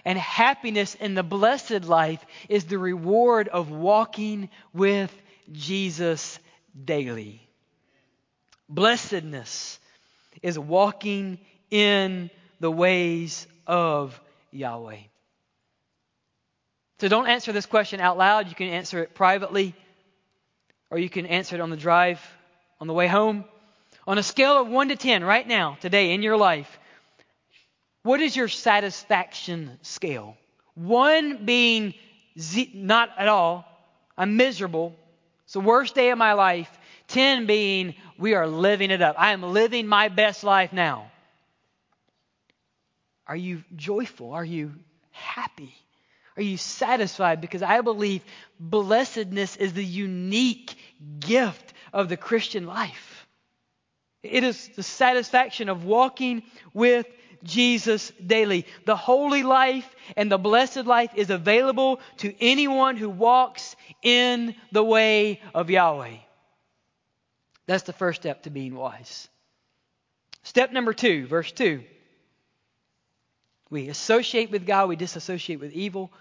And 0.05 0.19
happiness 0.19 0.95
in 0.95 1.15
the 1.15 1.23
blessed 1.23 1.85
life 1.85 2.25
is 2.49 2.65
the 2.65 2.77
reward 2.77 3.47
of 3.47 3.71
walking 3.71 4.49
with 4.73 5.15
Jesus 5.53 6.39
daily. 6.83 7.47
Blessedness 8.67 9.79
is 10.41 10.59
walking 10.59 11.39
in 11.71 12.29
the 12.59 12.71
ways 12.71 13.47
of 13.65 14.19
Yahweh. 14.51 14.97
So 16.99 17.07
don't 17.07 17.27
answer 17.27 17.53
this 17.53 17.65
question 17.65 18.01
out 18.01 18.17
loud. 18.17 18.49
You 18.49 18.55
can 18.55 18.67
answer 18.67 19.01
it 19.03 19.15
privately 19.15 19.73
or 20.93 20.99
you 20.99 21.09
can 21.09 21.25
answer 21.25 21.55
it 21.55 21.59
on 21.59 21.71
the 21.71 21.75
drive 21.75 22.21
on 22.79 22.85
the 22.85 22.93
way 22.93 23.07
home. 23.07 23.45
On 24.05 24.19
a 24.19 24.23
scale 24.23 24.61
of 24.61 24.67
1 24.67 24.89
to 24.89 24.95
10, 24.95 25.23
right 25.23 25.47
now, 25.47 25.75
today, 25.81 26.13
in 26.13 26.21
your 26.21 26.37
life, 26.37 26.69
what 28.03 28.21
is 28.21 28.35
your 28.35 28.47
satisfaction 28.47 29.79
scale? 29.81 30.37
1 30.75 31.45
being 31.45 31.95
z- 32.37 32.69
not 32.75 33.09
at 33.17 33.27
all, 33.27 33.65
I'm 34.15 34.37
miserable, 34.37 34.95
it's 35.45 35.53
the 35.53 35.61
worst 35.61 35.95
day 35.95 36.11
of 36.11 36.19
my 36.19 36.33
life. 36.33 36.69
10 37.07 37.47
being, 37.47 37.95
we 38.19 38.35
are 38.35 38.45
living 38.45 38.91
it 38.91 39.01
up. 39.01 39.15
I 39.17 39.31
am 39.31 39.41
living 39.41 39.87
my 39.87 40.09
best 40.09 40.43
life 40.43 40.73
now. 40.73 41.11
Are 43.25 43.35
you 43.35 43.63
joyful? 43.75 44.33
Are 44.33 44.45
you 44.45 44.73
happy? 45.09 45.73
Are 46.35 46.43
you 46.43 46.57
satisfied? 46.57 47.41
Because 47.41 47.61
I 47.61 47.81
believe 47.81 48.23
blessedness 48.59 49.55
is 49.55 49.73
the 49.73 49.85
unique 49.85 50.75
gift 51.19 51.73
of 51.91 52.09
the 52.09 52.17
Christian 52.17 52.65
life. 52.65 53.27
It 54.23 54.43
is 54.43 54.69
the 54.75 54.83
satisfaction 54.83 55.69
of 55.69 55.83
walking 55.83 56.43
with 56.73 57.05
Jesus 57.43 58.11
daily. 58.25 58.65
The 58.85 58.95
holy 58.95 59.43
life 59.43 59.87
and 60.15 60.31
the 60.31 60.37
blessed 60.37 60.85
life 60.85 61.11
is 61.15 61.29
available 61.29 61.99
to 62.17 62.33
anyone 62.39 62.97
who 62.97 63.09
walks 63.09 63.75
in 64.01 64.55
the 64.71 64.83
way 64.83 65.41
of 65.53 65.69
Yahweh. 65.69 66.17
That's 67.67 67.83
the 67.83 67.93
first 67.93 68.21
step 68.21 68.43
to 68.43 68.49
being 68.49 68.75
wise. 68.75 69.27
Step 70.43 70.71
number 70.71 70.93
two, 70.93 71.27
verse 71.27 71.51
2. 71.51 71.83
We 73.73 73.89
associate 73.89 74.51
with 74.51 74.67
God, 74.67 74.87
we 74.87 74.95
disassociate 74.95 75.59
with 75.59 75.71
evil. 75.71 76.11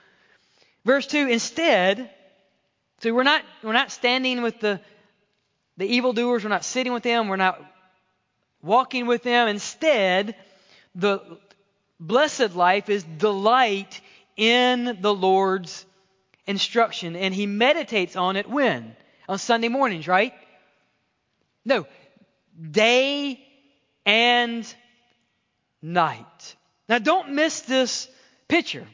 Verse 0.87 1.07
2 1.07 1.29
instead, 1.29 2.11
so 3.01 3.13
we're 3.13 3.25
not, 3.25 3.43
we're 3.63 3.75
not 3.75 3.93
standing 3.93 4.41
with 4.41 4.59
the, 4.61 4.81
the 5.77 5.85
evildoers, 5.85 6.45
we're 6.45 6.49
not 6.49 6.65
sitting 6.65 6.95
with 6.95 7.03
them, 7.03 7.29
we're 7.29 7.37
not 7.37 7.61
walking 8.63 9.07
with 9.07 9.23
them. 9.23 9.49
Instead, 9.49 10.35
the 10.95 11.21
blessed 12.01 12.57
life 12.57 12.89
is 12.89 13.05
delight 13.05 14.01
in 14.35 14.97
the 15.03 15.13
Lord's 15.13 15.85
instruction. 16.47 17.17
And 17.17 17.35
he 17.35 17.45
meditates 17.45 18.17
on 18.17 18.37
it 18.37 18.49
when? 18.49 18.97
On 19.29 19.39
Sunday 19.39 19.69
mornings, 19.69 20.09
right? 20.09 20.33
No, 21.67 21.87
day 22.71 23.47
and 24.07 24.75
night. 25.83 26.57
Now, 26.89 26.99
don't 26.99 27.33
miss 27.33 27.61
this 27.61 28.09
picture. 28.49 28.87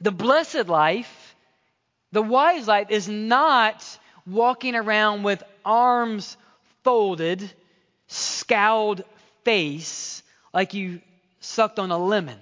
The 0.00 0.12
blessed 0.12 0.68
life, 0.68 1.36
the 2.12 2.22
wise 2.22 2.66
life, 2.66 2.90
is 2.90 3.08
not 3.08 3.84
walking 4.26 4.74
around 4.74 5.22
with 5.22 5.42
arms 5.64 6.36
folded, 6.84 7.50
scowled 8.08 9.04
face 9.44 10.22
like 10.52 10.74
you 10.74 11.00
sucked 11.40 11.78
on 11.78 11.90
a 11.90 11.98
lemon. 11.98 12.38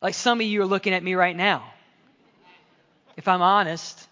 Like 0.00 0.14
some 0.14 0.40
of 0.40 0.46
you 0.46 0.62
are 0.62 0.66
looking 0.66 0.94
at 0.94 1.02
me 1.02 1.14
right 1.14 1.36
now. 1.36 1.72
If 3.16 3.28
I'm 3.28 3.42
honest, 3.42 4.08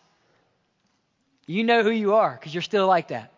you 1.46 1.64
know 1.64 1.82
who 1.82 1.90
you 1.90 2.14
are 2.14 2.32
because 2.38 2.52
you're 2.52 2.62
still 2.62 2.86
like 2.86 3.08
that. 3.08 3.32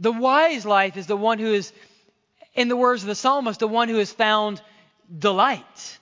The 0.00 0.12
wise 0.12 0.64
life 0.64 0.96
is 0.96 1.06
the 1.06 1.16
one 1.16 1.38
who 1.38 1.52
is 1.52 1.72
in 2.54 2.68
the 2.68 2.76
words 2.76 3.02
of 3.02 3.08
the 3.08 3.14
psalmist, 3.14 3.60
the 3.60 3.68
one 3.68 3.88
who 3.88 3.98
has 3.98 4.12
found 4.12 4.60
delight. 5.16 5.98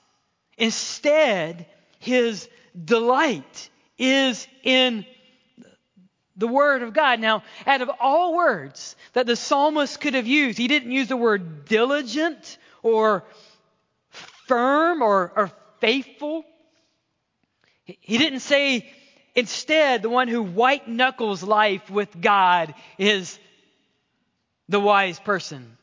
Instead, 0.57 1.67
his 1.99 2.49
delight 2.83 3.71
is 3.99 4.47
in 4.63 5.05
the 6.37 6.47
Word 6.47 6.83
of 6.83 6.95
God. 6.95 7.19
Now, 7.19 7.43
out 7.67 7.83
of 7.83 7.91
all 8.01 8.35
words 8.37 8.95
that 9.13 9.27
the 9.27 9.37
psalmist 9.37 10.01
could 10.01 10.15
have 10.15 10.27
used, 10.27 10.57
he 10.57 10.69
didn't 10.69 10.93
use 10.93 11.09
the 11.09 11.17
word 11.17 11.65
diligent 11.65 12.59
or 12.83 13.25
firm 14.47 15.03
or, 15.03 15.33
or 15.35 15.51
faithful. 15.81 16.45
He 17.85 18.19
didn't 18.19 18.41
say, 18.41 18.89
instead, 19.35 20.03
the 20.03 20.09
one 20.09 20.29
who 20.29 20.43
white 20.43 20.87
knuckles 20.87 21.43
life 21.43 21.91
with 21.91 22.21
God 22.21 22.75
is 22.99 23.39
the 24.69 24.81
wise 24.81 25.19
person 25.19 25.79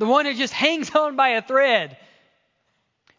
the 0.00 0.06
one 0.06 0.24
who 0.24 0.34
just 0.34 0.52
hangs 0.64 0.90
on 0.96 1.14
by 1.14 1.30
a 1.30 1.42
thread. 1.42 1.96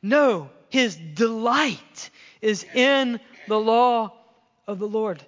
No, 0.02 0.50
his 0.70 0.96
delight 0.96 2.10
is 2.42 2.66
in 2.74 3.20
the 3.48 3.60
law 3.60 4.14
of 4.68 4.80
the 4.80 4.88
Lord. 4.88 5.24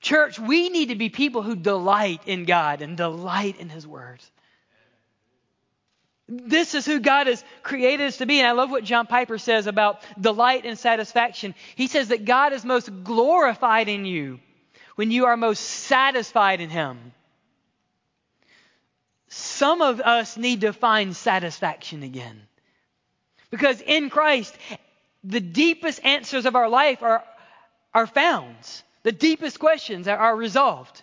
Church, 0.00 0.38
we 0.38 0.68
need 0.68 0.90
to 0.90 0.96
be 0.96 1.08
people 1.08 1.42
who 1.42 1.56
delight 1.56 2.22
in 2.26 2.44
God 2.44 2.82
and 2.82 2.96
delight 2.96 3.58
in 3.58 3.70
his 3.70 3.86
word. 3.86 4.20
This 6.28 6.74
is 6.74 6.84
who 6.84 7.00
God 7.00 7.26
has 7.26 7.42
created 7.62 8.06
us 8.06 8.18
to 8.18 8.26
be. 8.26 8.38
And 8.38 8.46
I 8.46 8.52
love 8.52 8.70
what 8.70 8.84
John 8.84 9.06
Piper 9.06 9.38
says 9.38 9.66
about 9.66 10.02
delight 10.20 10.66
and 10.66 10.78
satisfaction. 10.78 11.54
He 11.74 11.86
says 11.86 12.08
that 12.08 12.24
God 12.24 12.52
is 12.52 12.64
most 12.64 12.90
glorified 13.02 13.88
in 13.88 14.04
you 14.04 14.40
when 14.96 15.10
you 15.10 15.26
are 15.26 15.36
most 15.36 15.60
satisfied 15.60 16.60
in 16.60 16.68
him. 16.68 17.12
Some 19.34 19.80
of 19.80 20.02
us 20.02 20.36
need 20.36 20.60
to 20.60 20.74
find 20.74 21.16
satisfaction 21.16 22.02
again. 22.02 22.42
Because 23.50 23.80
in 23.80 24.10
Christ, 24.10 24.54
the 25.24 25.40
deepest 25.40 26.04
answers 26.04 26.44
of 26.44 26.54
our 26.54 26.68
life 26.68 27.02
are, 27.02 27.24
are 27.94 28.06
found. 28.06 28.56
The 29.04 29.12
deepest 29.12 29.58
questions 29.58 30.06
are, 30.06 30.18
are 30.18 30.36
resolved. 30.36 31.02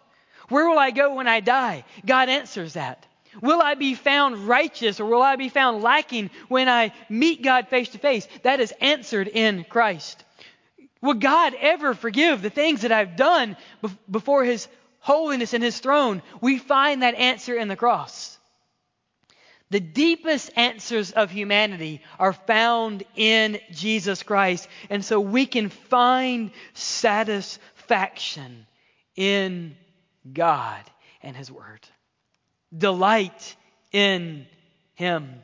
Where 0.49 0.69
will 0.69 0.77
I 0.77 0.91
go 0.91 1.15
when 1.15 1.27
I 1.27 1.39
die? 1.39 1.85
God 2.05 2.29
answers 2.29 2.73
that. 2.73 3.03
Will 3.41 3.63
I 3.63 3.73
be 3.73 3.95
found 3.95 4.47
righteous 4.47 4.99
or 4.99 5.05
will 5.05 5.23
I 5.23 5.35
be 5.35 5.49
found 5.49 5.81
lacking 5.81 6.29
when 6.49 6.69
I 6.69 6.93
meet 7.09 7.41
God 7.41 7.67
face 7.69 7.89
to 7.89 7.97
face? 7.97 8.27
That 8.43 8.59
is 8.59 8.71
answered 8.79 9.27
in 9.27 9.63
Christ. 9.63 10.23
Will 11.01 11.15
God 11.15 11.55
ever 11.59 11.95
forgive 11.95 12.43
the 12.43 12.51
things 12.51 12.81
that 12.81 12.91
I've 12.91 13.15
done 13.15 13.57
before 14.07 14.43
His 14.43 14.67
holiness 14.99 15.53
and 15.53 15.63
his 15.63 15.79
throne, 15.79 16.21
we 16.41 16.57
find 16.57 17.01
that 17.01 17.15
answer 17.15 17.55
in 17.55 17.67
the 17.67 17.75
cross. 17.75 18.37
The 19.71 19.79
deepest 19.79 20.51
answers 20.55 21.11
of 21.11 21.29
humanity 21.29 22.01
are 22.17 22.33
found 22.33 23.03
in 23.15 23.59
Jesus 23.71 24.23
Christ. 24.23 24.67
And 24.89 25.05
so 25.05 25.19
we 25.19 25.45
can 25.45 25.69
find 25.69 26.51
satisfaction 26.73 28.65
in 29.15 29.75
God 30.31 30.81
and 31.21 31.35
His 31.35 31.51
Word. 31.51 31.81
Delight 32.75 33.55
in 33.91 34.47
Him. 34.95 35.43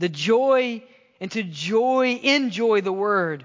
The 0.00 0.08
joy 0.08 0.82
and 1.20 1.30
to 1.32 1.44
joy, 1.44 2.18
enjoy 2.22 2.80
the 2.80 2.92
Word 2.92 3.44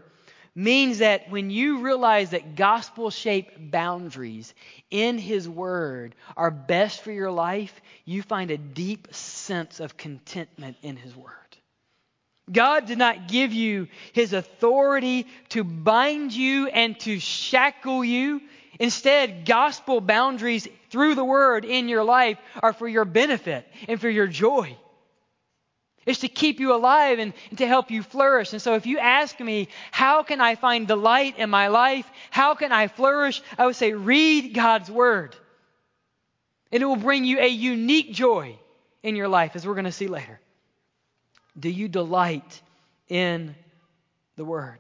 means 0.56 1.00
that 1.00 1.30
when 1.30 1.50
you 1.50 1.82
realize 1.82 2.30
that 2.30 2.56
gospel 2.56 3.10
shaped 3.10 3.72
boundaries 3.72 4.54
in 4.90 5.18
His 5.18 5.48
Word 5.50 6.16
are 6.38 6.50
best 6.50 7.02
for 7.02 7.12
your 7.12 7.32
life, 7.32 7.82
you 8.06 8.22
find 8.22 8.50
a 8.50 8.58
deep 8.58 9.14
sense 9.14 9.82
of 9.82 9.98
contentment 9.98 10.78
in 10.82 10.96
His 10.96 11.14
Word. 11.16 11.34
God 12.50 12.86
did 12.86 12.98
not 12.98 13.28
give 13.28 13.52
you 13.52 13.88
His 14.14 14.32
authority 14.32 15.28
to 15.50 15.64
bind 15.64 16.32
you 16.32 16.68
and 16.68 16.98
to 17.02 17.20
shackle 17.20 18.06
you. 18.06 18.42
Instead, 18.80 19.46
gospel 19.46 20.00
boundaries 20.00 20.68
through 20.90 21.16
the 21.16 21.26
Word 21.26 21.66
in 21.66 21.90
your 21.90 22.04
life 22.04 22.38
are 22.62 22.74
for 22.74 22.88
your 22.88 23.06
benefit 23.06 23.68
and 23.90 24.00
for 24.00 24.10
your 24.10 24.28
joy. 24.28 24.78
It's 26.06 26.20
to 26.20 26.28
keep 26.28 26.60
you 26.60 26.74
alive 26.74 27.20
and, 27.20 27.34
and, 27.50 27.58
to 27.58 27.68
help 27.68 27.90
you 27.90 28.04
flourish. 28.04 28.54
And 28.54 28.62
so 28.62 28.76
if 28.76 28.86
you 28.86 29.00
ask 29.00 29.40
me, 29.40 29.70
how 29.92 30.24
can 30.24 30.40
I 30.40 30.56
find 30.56 30.88
delight 30.88 31.40
in 31.40 31.50
my 31.50 31.68
life? 31.68 32.06
How 32.30 32.54
can 32.54 32.72
I 32.72 32.88
flourish? 32.88 33.42
I 33.58 33.66
would 33.66 33.76
say, 33.76 33.94
read 33.94 34.54
God's 34.54 34.90
Word. 34.92 35.36
And 36.72 36.84
it 36.84 36.86
will 36.86 36.96
bring 36.96 37.26
you 37.26 37.40
a 37.40 37.48
unique 37.48 38.14
joy 38.14 38.58
in 39.02 39.16
your 39.16 39.28
life, 39.28 39.56
as 39.56 39.66
we're 39.66 39.74
going 39.74 39.86
to 39.86 39.92
see 39.92 40.08
later. 40.08 40.40
Do 41.58 41.70
you 41.70 41.88
delight 41.88 42.62
in 43.08 43.56
the 44.36 44.46
Word? 44.46 44.80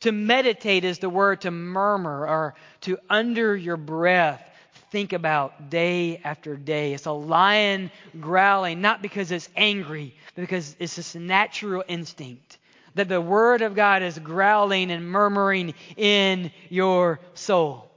To 0.00 0.12
meditate 0.12 0.84
is 0.84 0.98
the 0.98 1.08
word 1.08 1.40
to 1.40 1.50
murmur 1.50 2.28
or 2.28 2.54
to 2.82 2.98
under 3.08 3.56
your 3.56 3.76
breath 3.76 4.48
think 4.90 5.12
about 5.12 5.70
day 5.70 6.20
after 6.22 6.56
day. 6.56 6.94
It's 6.94 7.06
a 7.06 7.12
lion 7.12 7.90
growling, 8.18 8.80
not 8.80 9.02
because 9.02 9.30
it's 9.30 9.48
angry, 9.56 10.14
but 10.34 10.42
because 10.42 10.76
it's 10.78 10.96
this 10.96 11.14
natural 11.14 11.84
instinct 11.88 12.58
that 12.94 13.08
the 13.08 13.20
Word 13.20 13.60
of 13.62 13.74
God 13.74 14.02
is 14.02 14.18
growling 14.18 14.90
and 14.90 15.06
murmuring 15.06 15.74
in 15.96 16.50
your 16.70 17.20
soul. 17.34 17.90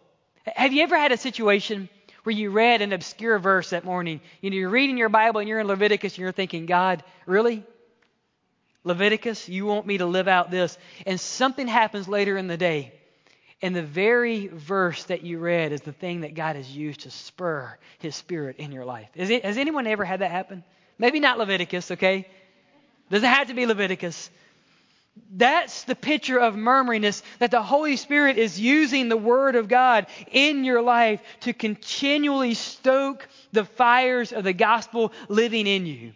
Have 0.46 0.74
you 0.74 0.84
ever 0.84 0.98
had 0.98 1.14
a 1.14 1.18
situation 1.18 1.88
where 2.24 2.36
you 2.36 2.52
read 2.52 2.82
an 2.82 2.92
obscure 2.92 3.40
verse 3.40 3.70
that 3.70 3.86
morning? 3.86 4.20
You 4.42 4.50
know, 4.50 4.58
you're 4.58 4.70
reading 4.70 4.98
your 4.98 5.10
Bible 5.10 5.40
and 5.40 5.48
you're 5.48 5.62
in 5.62 5.68
Leviticus 5.68 6.14
and 6.14 6.20
you're 6.20 6.34
thinking, 6.34 6.66
God, 6.66 7.04
really? 7.26 7.64
Leviticus, 8.84 9.48
you 9.48 9.66
want 9.66 9.86
me 9.86 10.00
to 10.00 10.06
live 10.06 10.28
out 10.28 10.52
this? 10.52 10.78
And 11.06 11.18
something 11.20 11.68
happens 11.68 12.10
later 12.10 12.38
in 12.38 12.48
the 12.48 12.58
day 12.58 12.99
and 13.62 13.76
the 13.76 13.84
very 13.84 14.48
verse 14.48 15.04
that 15.06 15.24
you 15.24 15.38
read 15.38 15.72
is 15.72 15.82
the 15.82 15.92
thing 15.92 16.22
that 16.22 16.34
God 16.34 16.56
has 16.56 16.70
used 16.70 17.02
to 17.02 17.12
spur 17.12 17.78
His 18.00 18.16
Spirit 18.16 18.58
in 18.58 18.72
your 18.72 18.86
life. 18.86 19.10
It, 19.16 19.44
has 19.44 19.58
anyone 19.58 19.86
ever 19.86 20.06
had 20.06 20.22
that 20.22 20.32
happen? 20.32 20.64
Maybe 20.98 21.20
not 21.20 21.38
Leviticus, 21.38 21.92
okay? 21.92 22.28
Doesn't 23.10 23.28
have 23.28 23.48
to 23.48 23.54
be 23.54 23.66
Leviticus. 23.66 24.30
That's 25.36 25.84
the 25.84 25.96
picture 25.96 26.40
of 26.40 26.56
murmuringness 26.56 27.22
that 27.40 27.52
the 27.52 27.62
Holy 27.62 27.98
Spirit 27.98 28.38
is 28.38 28.60
using 28.60 29.10
the 29.10 29.18
Word 29.18 29.56
of 29.56 29.68
God 29.68 30.08
in 30.32 30.64
your 30.64 30.82
life 30.82 31.22
to 31.42 31.52
continually 31.52 32.54
stoke 32.54 33.28
the 33.52 33.66
fires 33.66 34.32
of 34.32 34.46
the 34.46 34.54
gospel 34.54 35.12
living 35.28 35.68
in 35.68 35.86
you. 35.86 36.14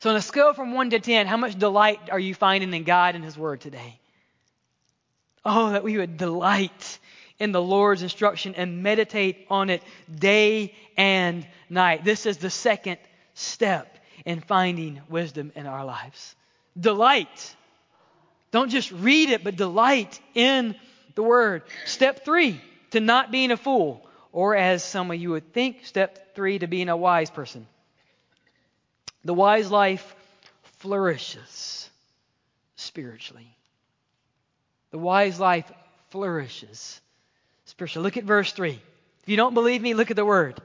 So, 0.00 0.10
on 0.10 0.16
a 0.16 0.22
scale 0.22 0.54
from 0.54 0.72
1 0.72 0.90
to 0.90 1.00
10, 1.00 1.26
how 1.26 1.38
much 1.38 1.58
delight 1.58 2.10
are 2.12 2.20
you 2.20 2.34
finding 2.34 2.72
in 2.72 2.84
God 2.84 3.16
and 3.16 3.24
His 3.24 3.36
Word 3.36 3.60
today? 3.60 3.98
Oh, 5.48 5.70
that 5.70 5.84
we 5.84 5.96
would 5.96 6.16
delight 6.16 6.98
in 7.38 7.52
the 7.52 7.62
Lord's 7.62 8.02
instruction 8.02 8.56
and 8.56 8.82
meditate 8.82 9.46
on 9.48 9.70
it 9.70 9.80
day 10.12 10.74
and 10.96 11.46
night. 11.70 12.04
This 12.04 12.26
is 12.26 12.38
the 12.38 12.50
second 12.50 12.98
step 13.34 13.96
in 14.24 14.40
finding 14.40 15.00
wisdom 15.08 15.52
in 15.54 15.66
our 15.66 15.84
lives. 15.84 16.34
Delight. 16.78 17.54
Don't 18.50 18.70
just 18.70 18.90
read 18.90 19.30
it, 19.30 19.44
but 19.44 19.54
delight 19.54 20.18
in 20.34 20.74
the 21.14 21.22
Word. 21.22 21.62
Step 21.84 22.24
three, 22.24 22.60
to 22.90 22.98
not 22.98 23.30
being 23.30 23.52
a 23.52 23.56
fool, 23.56 24.04
or 24.32 24.56
as 24.56 24.82
some 24.82 25.12
of 25.12 25.16
you 25.16 25.30
would 25.30 25.52
think, 25.52 25.86
step 25.86 26.34
three, 26.34 26.58
to 26.58 26.66
being 26.66 26.88
a 26.88 26.96
wise 26.96 27.30
person. 27.30 27.68
The 29.24 29.34
wise 29.34 29.70
life 29.70 30.16
flourishes 30.78 31.88
spiritually. 32.74 33.55
The 34.96 35.02
wise 35.02 35.38
life 35.38 35.70
flourishes 36.08 37.02
spiritually. 37.66 38.02
Look 38.02 38.16
at 38.16 38.24
verse 38.24 38.50
3. 38.52 38.70
If 38.70 39.28
you 39.28 39.36
don't 39.36 39.52
believe 39.52 39.82
me, 39.82 39.92
look 39.92 40.10
at 40.10 40.16
the 40.16 40.24
word. 40.24 40.58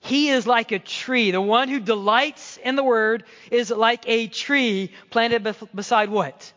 He 0.00 0.30
is 0.30 0.46
like 0.46 0.72
a 0.72 0.78
tree. 0.78 1.32
The 1.32 1.42
one 1.42 1.68
who 1.68 1.80
delights 1.80 2.58
in 2.64 2.76
the 2.76 2.82
word 2.82 3.24
is 3.50 3.68
like 3.68 4.08
a 4.08 4.28
tree 4.28 4.90
planted 5.10 5.54
beside 5.74 6.08
what? 6.08 6.50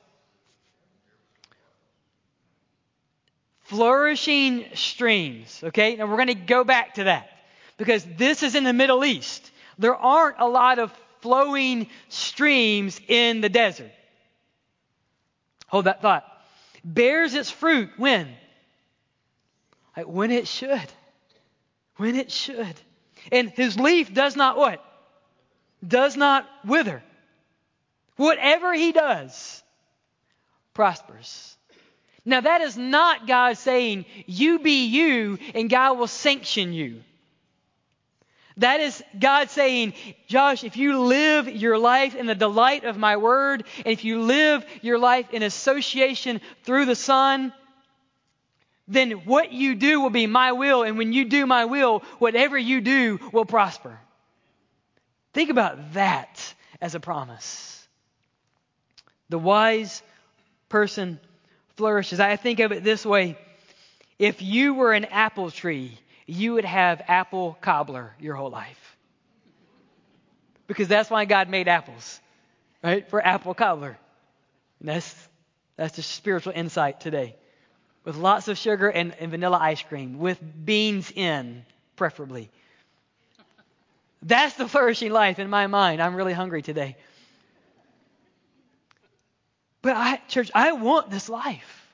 Flourishing 3.63 4.67
streams. 4.73 5.61
Okay? 5.65 5.97
Now 5.97 6.05
we're 6.05 6.15
going 6.15 6.27
to 6.27 6.33
go 6.35 6.63
back 6.63 6.93
to 6.93 7.03
that 7.03 7.29
because 7.75 8.05
this 8.15 8.41
is 8.41 8.55
in 8.55 8.63
the 8.63 8.71
Middle 8.71 9.03
East. 9.03 9.51
There 9.77 9.97
aren't 9.97 10.39
a 10.39 10.47
lot 10.47 10.79
of 10.79 10.93
flowing 11.19 11.89
streams 12.07 13.01
in 13.09 13.41
the 13.41 13.49
desert. 13.49 13.91
Hold 15.67 15.85
that 15.85 16.01
thought. 16.01 16.25
Bears 16.83 17.33
its 17.33 17.49
fruit 17.49 17.89
when? 17.97 18.27
Like 19.95 20.07
when 20.07 20.31
it 20.31 20.47
should. 20.47 20.91
When 21.97 22.15
it 22.15 22.31
should. 22.31 22.75
And 23.31 23.49
his 23.49 23.79
leaf 23.79 24.13
does 24.13 24.35
not 24.35 24.57
what? 24.57 24.83
Does 25.85 26.15
not 26.15 26.47
wither. 26.65 27.03
Whatever 28.15 28.73
he 28.73 28.91
does 28.91 29.63
prospers. 30.73 31.57
Now, 32.23 32.41
that 32.41 32.61
is 32.61 32.77
not 32.77 33.25
God 33.25 33.57
saying, 33.57 34.05
you 34.25 34.59
be 34.59 34.85
you 34.85 35.39
and 35.55 35.69
God 35.69 35.97
will 35.97 36.07
sanction 36.07 36.73
you. 36.73 37.01
That 38.57 38.79
is 38.79 39.03
God 39.17 39.49
saying, 39.51 39.93
Josh, 40.27 40.63
if 40.63 40.77
you 40.77 40.99
live 40.99 41.47
your 41.47 41.77
life 41.77 42.15
in 42.15 42.25
the 42.25 42.35
delight 42.35 42.85
of 42.85 42.97
my 42.97 43.17
word, 43.17 43.63
and 43.77 43.87
if 43.87 44.03
you 44.03 44.21
live 44.21 44.65
your 44.81 44.97
life 44.97 45.31
in 45.31 45.43
association 45.43 46.41
through 46.63 46.85
the 46.85 46.95
Son, 46.95 47.53
then 48.87 49.11
what 49.11 49.51
you 49.51 49.75
do 49.75 50.01
will 50.01 50.09
be 50.09 50.25
my 50.25 50.53
will. 50.53 50.83
And 50.83 50.97
when 50.97 51.13
you 51.13 51.25
do 51.25 51.45
my 51.45 51.65
will, 51.65 51.99
whatever 52.17 52.57
you 52.57 52.81
do 52.81 53.19
will 53.31 53.45
prosper. 53.45 53.99
Think 55.33 55.51
about 55.51 55.93
that 55.93 56.53
as 56.81 56.95
a 56.95 56.99
promise. 56.99 57.87
The 59.29 59.37
wise 59.37 60.01
person 60.69 61.19
flourishes. 61.75 62.19
I 62.19 62.37
think 62.37 62.59
of 62.59 62.71
it 62.71 62.83
this 62.83 63.05
way 63.05 63.37
if 64.17 64.41
you 64.41 64.73
were 64.73 64.93
an 64.93 65.05
apple 65.05 65.51
tree, 65.51 65.99
you 66.27 66.53
would 66.53 66.65
have 66.65 67.01
apple 67.07 67.57
cobbler 67.61 68.13
your 68.19 68.35
whole 68.35 68.49
life. 68.49 68.97
Because 70.67 70.89
that's 70.89 71.09
why 71.09 71.23
God 71.23 71.49
made 71.49 71.69
apples, 71.69 72.19
right? 72.83 73.09
For 73.09 73.25
apple 73.25 73.53
cobbler. 73.53 73.97
And 74.81 74.89
that's, 74.89 75.15
that's 75.77 75.95
the 75.95 76.01
spiritual 76.03 76.51
insight 76.53 76.99
today. 76.99 77.35
With 78.03 78.17
lots 78.17 78.49
of 78.49 78.57
sugar 78.57 78.89
and, 78.89 79.15
and 79.19 79.31
vanilla 79.31 79.57
ice 79.59 79.81
cream, 79.81 80.19
with 80.19 80.39
beans 80.65 81.11
in, 81.15 81.65
preferably. 81.95 82.49
That's 84.21 84.55
the 84.55 84.67
flourishing 84.67 85.11
life 85.11 85.39
in 85.39 85.49
my 85.49 85.67
mind. 85.67 86.01
I'm 86.01 86.15
really 86.15 86.33
hungry 86.33 86.61
today. 86.61 86.97
But 89.81 89.95
I, 89.95 90.17
church, 90.27 90.51
I 90.53 90.73
want 90.73 91.09
this 91.09 91.29
life. 91.29 91.87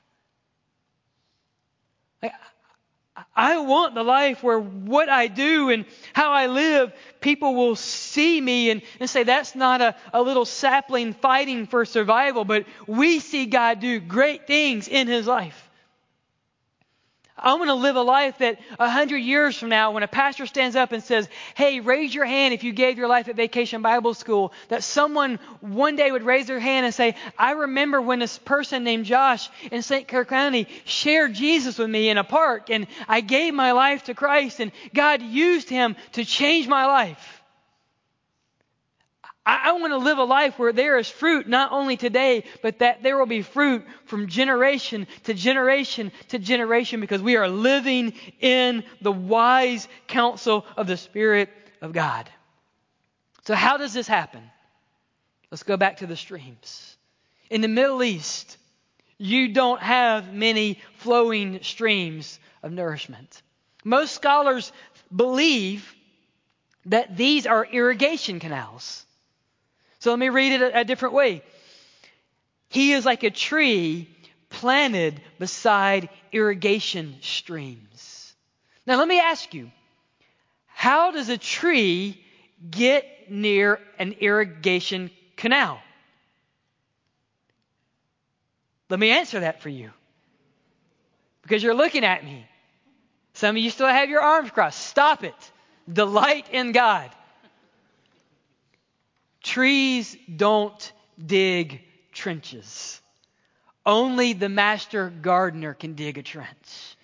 I 3.36 3.58
want 3.60 3.94
the 3.94 4.02
life 4.02 4.42
where 4.42 4.58
what 4.58 5.08
I 5.08 5.28
do 5.28 5.70
and 5.70 5.84
how 6.12 6.32
I 6.32 6.46
live, 6.46 6.92
people 7.20 7.54
will 7.54 7.76
see 7.76 8.40
me 8.40 8.70
and, 8.70 8.82
and 8.98 9.08
say, 9.08 9.22
that's 9.22 9.54
not 9.54 9.80
a, 9.80 9.94
a 10.12 10.20
little 10.20 10.44
sapling 10.44 11.12
fighting 11.12 11.66
for 11.66 11.84
survival, 11.84 12.44
but 12.44 12.66
we 12.88 13.20
see 13.20 13.46
God 13.46 13.78
do 13.80 14.00
great 14.00 14.46
things 14.48 14.88
in 14.88 15.06
his 15.06 15.26
life. 15.26 15.63
I 17.36 17.54
want 17.54 17.68
to 17.68 17.74
live 17.74 17.96
a 17.96 18.02
life 18.02 18.38
that 18.38 18.60
a 18.78 18.88
hundred 18.88 19.18
years 19.18 19.58
from 19.58 19.68
now, 19.68 19.90
when 19.90 20.04
a 20.04 20.08
pastor 20.08 20.46
stands 20.46 20.76
up 20.76 20.92
and 20.92 21.02
says, 21.02 21.28
Hey, 21.56 21.80
raise 21.80 22.14
your 22.14 22.24
hand 22.24 22.54
if 22.54 22.62
you 22.62 22.72
gave 22.72 22.96
your 22.96 23.08
life 23.08 23.28
at 23.28 23.34
Vacation 23.34 23.82
Bible 23.82 24.14
School, 24.14 24.52
that 24.68 24.84
someone 24.84 25.40
one 25.60 25.96
day 25.96 26.12
would 26.12 26.22
raise 26.22 26.46
their 26.46 26.60
hand 26.60 26.86
and 26.86 26.94
say, 26.94 27.16
I 27.36 27.52
remember 27.52 28.00
when 28.00 28.20
this 28.20 28.38
person 28.38 28.84
named 28.84 29.06
Josh 29.06 29.50
in 29.72 29.82
St. 29.82 30.06
Clair 30.06 30.24
County 30.24 30.68
shared 30.84 31.34
Jesus 31.34 31.76
with 31.76 31.90
me 31.90 32.08
in 32.08 32.18
a 32.18 32.24
park, 32.24 32.70
and 32.70 32.86
I 33.08 33.20
gave 33.20 33.52
my 33.52 33.72
life 33.72 34.04
to 34.04 34.14
Christ, 34.14 34.60
and 34.60 34.70
God 34.94 35.20
used 35.20 35.68
him 35.68 35.96
to 36.12 36.24
change 36.24 36.68
my 36.68 36.86
life. 36.86 37.33
I, 39.46 39.60
I 39.64 39.72
want 39.72 39.92
to 39.92 39.98
live 39.98 40.18
a 40.18 40.24
life 40.24 40.58
where 40.58 40.72
there 40.72 40.98
is 40.98 41.08
fruit 41.08 41.48
not 41.48 41.72
only 41.72 41.96
today, 41.96 42.44
but 42.62 42.78
that 42.78 43.02
there 43.02 43.18
will 43.18 43.26
be 43.26 43.42
fruit 43.42 43.84
from 44.06 44.28
generation 44.28 45.06
to 45.24 45.34
generation 45.34 46.12
to 46.28 46.38
generation 46.38 47.00
because 47.00 47.22
we 47.22 47.36
are 47.36 47.48
living 47.48 48.14
in 48.40 48.84
the 49.00 49.12
wise 49.12 49.88
counsel 50.06 50.64
of 50.76 50.86
the 50.86 50.96
Spirit 50.96 51.50
of 51.80 51.92
God. 51.92 52.30
So, 53.44 53.54
how 53.54 53.76
does 53.76 53.92
this 53.92 54.06
happen? 54.06 54.42
Let's 55.50 55.62
go 55.62 55.76
back 55.76 55.98
to 55.98 56.06
the 56.06 56.16
streams. 56.16 56.96
In 57.50 57.60
the 57.60 57.68
Middle 57.68 58.02
East, 58.02 58.56
you 59.18 59.52
don't 59.52 59.80
have 59.80 60.32
many 60.32 60.80
flowing 60.96 61.62
streams 61.62 62.40
of 62.62 62.72
nourishment. 62.72 63.42
Most 63.84 64.14
scholars 64.14 64.72
believe 65.14 65.94
that 66.86 67.16
these 67.16 67.46
are 67.46 67.64
irrigation 67.64 68.40
canals. 68.40 69.04
So 70.04 70.10
let 70.10 70.18
me 70.18 70.28
read 70.28 70.52
it 70.52 70.60
a, 70.60 70.80
a 70.80 70.84
different 70.84 71.14
way. 71.14 71.42
He 72.68 72.92
is 72.92 73.06
like 73.06 73.22
a 73.22 73.30
tree 73.30 74.06
planted 74.50 75.18
beside 75.38 76.10
irrigation 76.30 77.16
streams. 77.22 78.34
Now, 78.86 78.98
let 78.98 79.08
me 79.08 79.18
ask 79.18 79.54
you 79.54 79.70
how 80.66 81.10
does 81.10 81.30
a 81.30 81.38
tree 81.38 82.22
get 82.70 83.30
near 83.30 83.80
an 83.98 84.12
irrigation 84.20 85.10
canal? 85.36 85.80
Let 88.90 89.00
me 89.00 89.08
answer 89.08 89.40
that 89.40 89.62
for 89.62 89.70
you. 89.70 89.90
Because 91.40 91.62
you're 91.62 91.72
looking 91.72 92.04
at 92.04 92.22
me. 92.22 92.44
Some 93.32 93.56
of 93.56 93.62
you 93.62 93.70
still 93.70 93.88
have 93.88 94.10
your 94.10 94.20
arms 94.20 94.50
crossed. 94.50 94.86
Stop 94.86 95.24
it. 95.24 95.52
Delight 95.90 96.48
in 96.52 96.72
God. 96.72 97.10
Trees 99.44 100.16
don't 100.34 100.92
dig 101.24 101.82
trenches. 102.12 103.00
Only 103.86 104.32
the 104.32 104.48
master 104.48 105.10
gardener 105.10 105.74
can 105.74 105.94
dig 105.94 106.18
a 106.18 106.22
trench. 106.22 106.96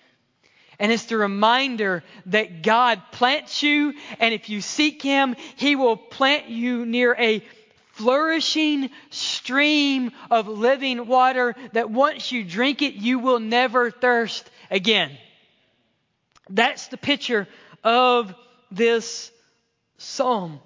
And 0.79 0.91
it's 0.91 1.05
the 1.05 1.17
reminder 1.17 2.03
that 2.25 2.63
God 2.63 2.99
plants 3.11 3.61
you, 3.61 3.93
and 4.19 4.33
if 4.33 4.49
you 4.49 4.61
seek 4.61 5.03
Him, 5.03 5.35
He 5.55 5.75
will 5.75 5.95
plant 5.95 6.49
you 6.49 6.87
near 6.87 7.15
a 7.17 7.43
flourishing 7.91 8.89
stream 9.11 10.11
of 10.31 10.47
living 10.47 11.05
water 11.05 11.55
that 11.73 11.91
once 11.91 12.31
you 12.31 12.43
drink 12.43 12.81
it, 12.81 12.95
you 12.95 13.19
will 13.19 13.39
never 13.39 13.91
thirst 13.91 14.49
again. 14.71 15.15
That's 16.49 16.87
the 16.87 16.97
picture 16.97 17.47
of 17.83 18.33
this 18.71 19.31
psalm. 19.99 20.59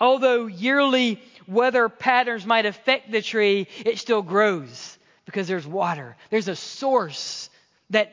Although 0.00 0.46
yearly 0.46 1.20
weather 1.46 1.88
patterns 1.88 2.46
might 2.46 2.66
affect 2.66 3.10
the 3.10 3.22
tree, 3.22 3.68
it 3.84 3.98
still 3.98 4.22
grows 4.22 4.98
because 5.26 5.46
there's 5.46 5.66
water. 5.66 6.16
There's 6.30 6.48
a 6.48 6.56
source 6.56 7.50
that 7.90 8.12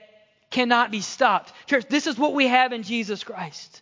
cannot 0.50 0.92
be 0.92 1.02
stopped. 1.02 1.54
Church, 1.68 1.86
this 1.90 2.08
is 2.08 2.18
what 2.18 2.34
we 2.34 2.48
have 2.48 2.74
in 2.74 2.84
Jesus 2.84 3.24
Christ. 3.24 3.82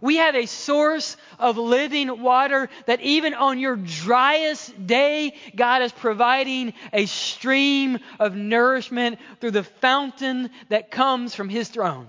We 0.00 0.16
have 0.16 0.34
a 0.34 0.46
source 0.46 1.16
of 1.38 1.58
living 1.58 2.22
water 2.22 2.68
that 2.86 3.00
even 3.02 3.34
on 3.34 3.60
your 3.60 3.76
driest 3.76 4.86
day, 4.86 5.34
God 5.54 5.82
is 5.82 5.92
providing 5.92 6.74
a 6.92 7.06
stream 7.06 7.98
of 8.18 8.34
nourishment 8.34 9.20
through 9.40 9.52
the 9.52 9.62
fountain 9.62 10.50
that 10.70 10.90
comes 10.90 11.36
from 11.36 11.48
His 11.48 11.68
throne. 11.68 12.08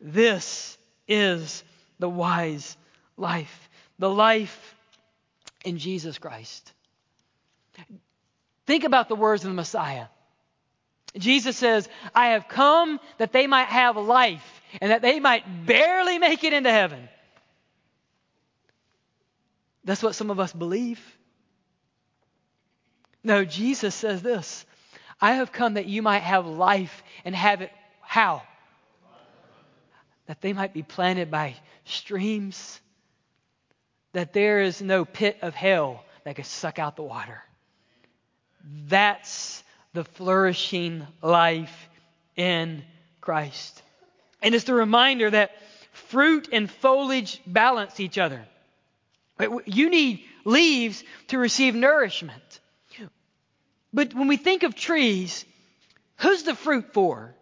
This 0.00 0.76
is 1.08 1.64
the 1.98 2.10
wise 2.10 2.76
life 3.16 3.68
the 3.98 4.10
life 4.10 4.74
in 5.64 5.78
Jesus 5.78 6.18
Christ. 6.18 6.72
Think 8.66 8.84
about 8.84 9.08
the 9.08 9.16
words 9.16 9.44
of 9.44 9.50
the 9.50 9.54
Messiah. 9.54 10.06
Jesus 11.16 11.56
says, 11.56 11.88
I 12.14 12.28
have 12.28 12.48
come 12.48 12.98
that 13.18 13.32
they 13.32 13.46
might 13.46 13.68
have 13.68 13.96
life 13.96 14.62
and 14.80 14.90
that 14.90 15.02
they 15.02 15.20
might 15.20 15.66
barely 15.66 16.18
make 16.18 16.42
it 16.42 16.52
into 16.52 16.70
heaven. 16.70 17.08
That's 19.84 20.02
what 20.02 20.14
some 20.14 20.30
of 20.30 20.40
us 20.40 20.52
believe. 20.52 21.00
No, 23.22 23.44
Jesus 23.44 23.94
says 23.94 24.22
this 24.22 24.66
I 25.20 25.34
have 25.34 25.52
come 25.52 25.74
that 25.74 25.86
you 25.86 26.02
might 26.02 26.22
have 26.22 26.46
life 26.46 27.04
and 27.24 27.34
have 27.34 27.60
it 27.60 27.70
how? 28.00 28.42
That 30.26 30.40
they 30.40 30.52
might 30.52 30.72
be 30.72 30.82
planted 30.82 31.30
by 31.30 31.54
streams 31.84 32.80
that 34.14 34.32
there 34.32 34.60
is 34.60 34.80
no 34.80 35.04
pit 35.04 35.38
of 35.42 35.54
hell 35.54 36.04
that 36.24 36.36
could 36.36 36.46
suck 36.46 36.78
out 36.78 36.96
the 36.96 37.02
water. 37.02 37.42
That's 38.88 39.62
the 39.92 40.04
flourishing 40.04 41.06
life 41.20 41.88
in 42.36 42.82
Christ. 43.20 43.82
And 44.42 44.54
it's 44.54 44.64
the 44.64 44.74
reminder 44.74 45.30
that 45.30 45.52
fruit 45.92 46.48
and 46.52 46.70
foliage 46.70 47.40
balance 47.46 48.00
each 48.00 48.16
other. 48.18 48.44
You 49.66 49.90
need 49.90 50.24
leaves 50.44 51.02
to 51.28 51.38
receive 51.38 51.74
nourishment. 51.74 52.60
But 53.92 54.14
when 54.14 54.28
we 54.28 54.36
think 54.36 54.62
of 54.62 54.74
trees, 54.74 55.44
who's 56.16 56.42
the 56.42 56.54
fruit 56.54 56.92
for? 56.92 57.34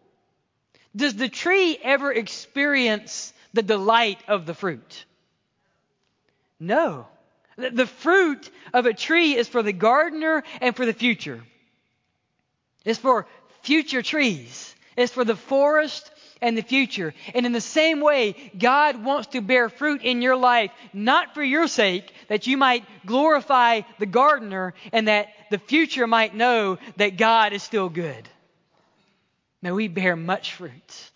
Does 0.95 1.15
the 1.15 1.29
tree 1.29 1.79
ever 1.83 2.13
experience 2.13 3.33
the 3.55 3.63
delight 3.63 4.19
of 4.29 4.45
the 4.45 4.55
fruit? 4.55 5.07
No. 6.63 7.09
The 7.57 7.87
fruit 7.87 8.49
of 8.73 8.87
a 8.87 8.95
tree 8.95 9.35
is 9.35 9.49
for 9.49 9.65
the 9.65 9.73
gardener 9.73 10.45
and 10.61 10.77
for 10.77 10.87
the 10.87 10.95
future. 10.95 11.43
It's 12.85 13.01
for 13.01 13.27
future 13.63 14.01
trees. 14.01 14.75
It's 14.97 15.13
for 15.13 15.25
the 15.25 15.37
forest 15.37 16.09
and 16.41 16.57
the 16.57 16.63
future. 16.63 17.15
And 17.35 17.47
in 17.47 17.53
the 17.53 17.61
same 17.61 18.01
way, 18.01 18.37
God 18.57 19.05
wants 19.05 19.29
to 19.29 19.41
bear 19.41 19.69
fruit 19.69 20.03
in 20.03 20.23
your 20.23 20.37
life, 20.37 20.71
not 20.93 21.35
for 21.35 21.43
your 21.43 21.67
sake, 21.67 22.13
that 22.29 22.47
you 22.47 22.57
might 22.57 22.85
glorify 23.05 23.81
the 23.99 24.07
gardener 24.07 24.75
and 24.93 25.09
that 25.09 25.29
the 25.51 25.59
future 25.59 26.07
might 26.07 26.35
know 26.35 26.79
that 26.97 27.17
God 27.17 27.53
is 27.53 27.63
still 27.63 27.89
good. 27.89 28.29
May 29.63 29.73
we 29.73 29.89
bear 29.89 30.15
much 30.15 30.55
fruit. 30.55 31.11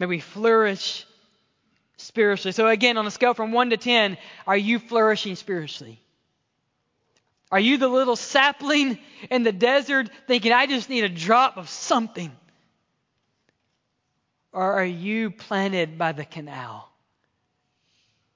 May 0.00 0.06
we 0.06 0.20
flourish 0.20 1.06
spiritually. 2.06 2.52
So, 2.52 2.68
again, 2.68 2.96
on 2.96 3.06
a 3.06 3.10
scale 3.10 3.34
from 3.34 3.52
1 3.52 3.70
to 3.70 3.76
10, 3.76 4.16
are 4.46 4.56
you 4.56 4.78
flourishing 4.78 5.34
spiritually? 5.34 6.00
Are 7.50 7.60
you 7.60 7.78
the 7.78 7.88
little 7.88 8.16
sapling 8.16 8.98
in 9.30 9.42
the 9.42 9.52
desert 9.52 10.10
thinking, 10.26 10.52
I 10.52 10.66
just 10.66 10.88
need 10.88 11.04
a 11.04 11.08
drop 11.08 11.56
of 11.56 11.68
something? 11.68 12.32
Or 14.52 14.72
are 14.72 14.84
you 14.84 15.30
planted 15.30 15.98
by 15.98 16.12
the 16.12 16.24
canal 16.24 16.90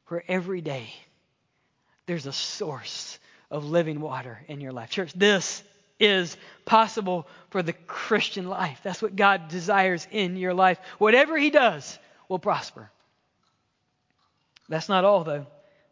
where 0.08 0.22
every 0.28 0.60
day 0.60 0.92
there's 2.06 2.26
a 2.26 2.32
source 2.32 3.18
of 3.50 3.64
living 3.64 4.00
water 4.00 4.38
in 4.46 4.60
your 4.60 4.72
life? 4.72 4.90
Church, 4.90 5.12
this 5.14 5.62
is 5.98 6.36
possible 6.64 7.26
for 7.50 7.62
the 7.62 7.72
Christian 7.72 8.48
life. 8.48 8.80
That's 8.82 9.02
what 9.02 9.16
God 9.16 9.48
desires 9.48 10.06
in 10.10 10.36
your 10.36 10.54
life. 10.54 10.78
Whatever 10.98 11.36
He 11.36 11.50
does 11.50 11.98
will 12.28 12.38
prosper. 12.38 12.90
That's 14.70 14.88
not 14.88 15.04
all, 15.04 15.24
though. 15.24 15.46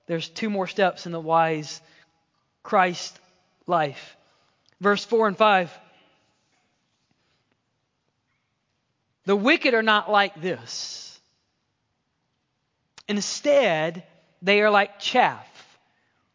There's 0.07 0.29
two 0.29 0.49
more 0.49 0.69
steps 0.69 1.05
in 1.05 1.13
the 1.13 1.21
wise 1.21 1.83
Christ 2.63 3.19
life. 3.67 4.17
Verse 4.81 5.05
4 5.05 5.29
and 5.29 5.37
5. 5.37 5.79
The 9.27 9.37
wicked 9.37 9.75
are 9.75 9.83
not 9.83 10.11
like 10.11 10.41
this. 10.41 11.21
Instead, 13.09 14.05
they 14.41 14.63
are 14.63 14.71
like 14.71 15.01
chaff 15.01 15.47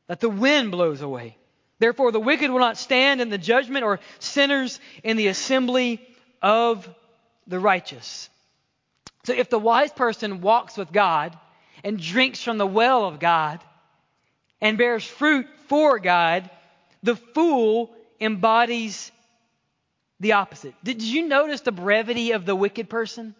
that 0.08 0.20
the 0.20 0.30
wind 0.30 0.70
blows 0.70 1.02
away. 1.02 1.38
Therefore, 1.80 2.12
the 2.12 2.20
wicked 2.20 2.52
will 2.52 2.60
not 2.60 2.78
stand 2.78 3.22
in 3.22 3.30
the 3.30 3.38
judgment, 3.38 3.84
or 3.84 4.00
sinners 4.20 4.80
in 5.04 5.18
the 5.18 5.28
assembly 5.28 6.06
of 6.42 6.88
the 7.48 7.60
righteous. 7.60 8.30
So, 9.24 9.34
if 9.34 9.50
the 9.50 9.60
wise 9.60 9.92
person 9.92 10.42
walks 10.42 10.78
with 10.78 10.92
God, 10.92 11.38
and 11.84 12.00
drinks 12.00 12.42
from 12.42 12.58
the 12.58 12.68
well 12.68 13.06
of 13.06 13.20
God 13.20 13.60
and 14.62 14.78
bears 14.78 15.06
fruit 15.06 15.48
for 15.68 16.00
God, 16.00 16.50
the 17.04 17.16
fool 17.16 17.92
embodies 18.20 19.12
the 20.20 20.34
opposite. 20.34 20.74
Did 20.84 21.02
you 21.02 21.28
notice 21.28 21.62
the 21.62 21.72
brevity 21.72 22.32
of 22.32 22.46
the 22.46 22.56
wicked 22.56 22.90
person? 22.90 23.36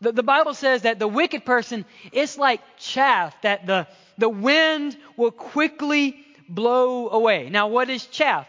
The, 0.00 0.12
the 0.12 0.22
Bible 0.22 0.52
says 0.52 0.82
that 0.82 0.98
the 0.98 1.08
wicked 1.08 1.46
person 1.46 1.86
is 2.12 2.36
like 2.36 2.60
chaff 2.78 3.40
that 3.42 3.66
the, 3.66 3.86
the 4.18 4.28
wind 4.28 4.96
will 5.16 5.30
quickly 5.30 6.22
blow 6.48 7.08
away. 7.08 7.48
Now, 7.48 7.68
what 7.68 7.88
is 7.88 8.04
chaff? 8.06 8.46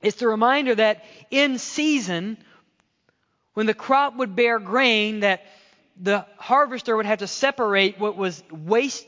It's 0.00 0.18
the 0.18 0.28
reminder 0.28 0.74
that 0.76 1.04
in 1.30 1.58
season, 1.58 2.36
when 3.54 3.66
the 3.66 3.74
crop 3.74 4.16
would 4.16 4.36
bear 4.36 4.60
grain, 4.60 5.20
that 5.20 5.44
the 6.00 6.26
harvester 6.36 6.96
would 6.96 7.06
have 7.06 7.20
to 7.20 7.26
separate 7.26 7.98
what 7.98 8.16
was 8.16 8.42
waste 8.50 9.06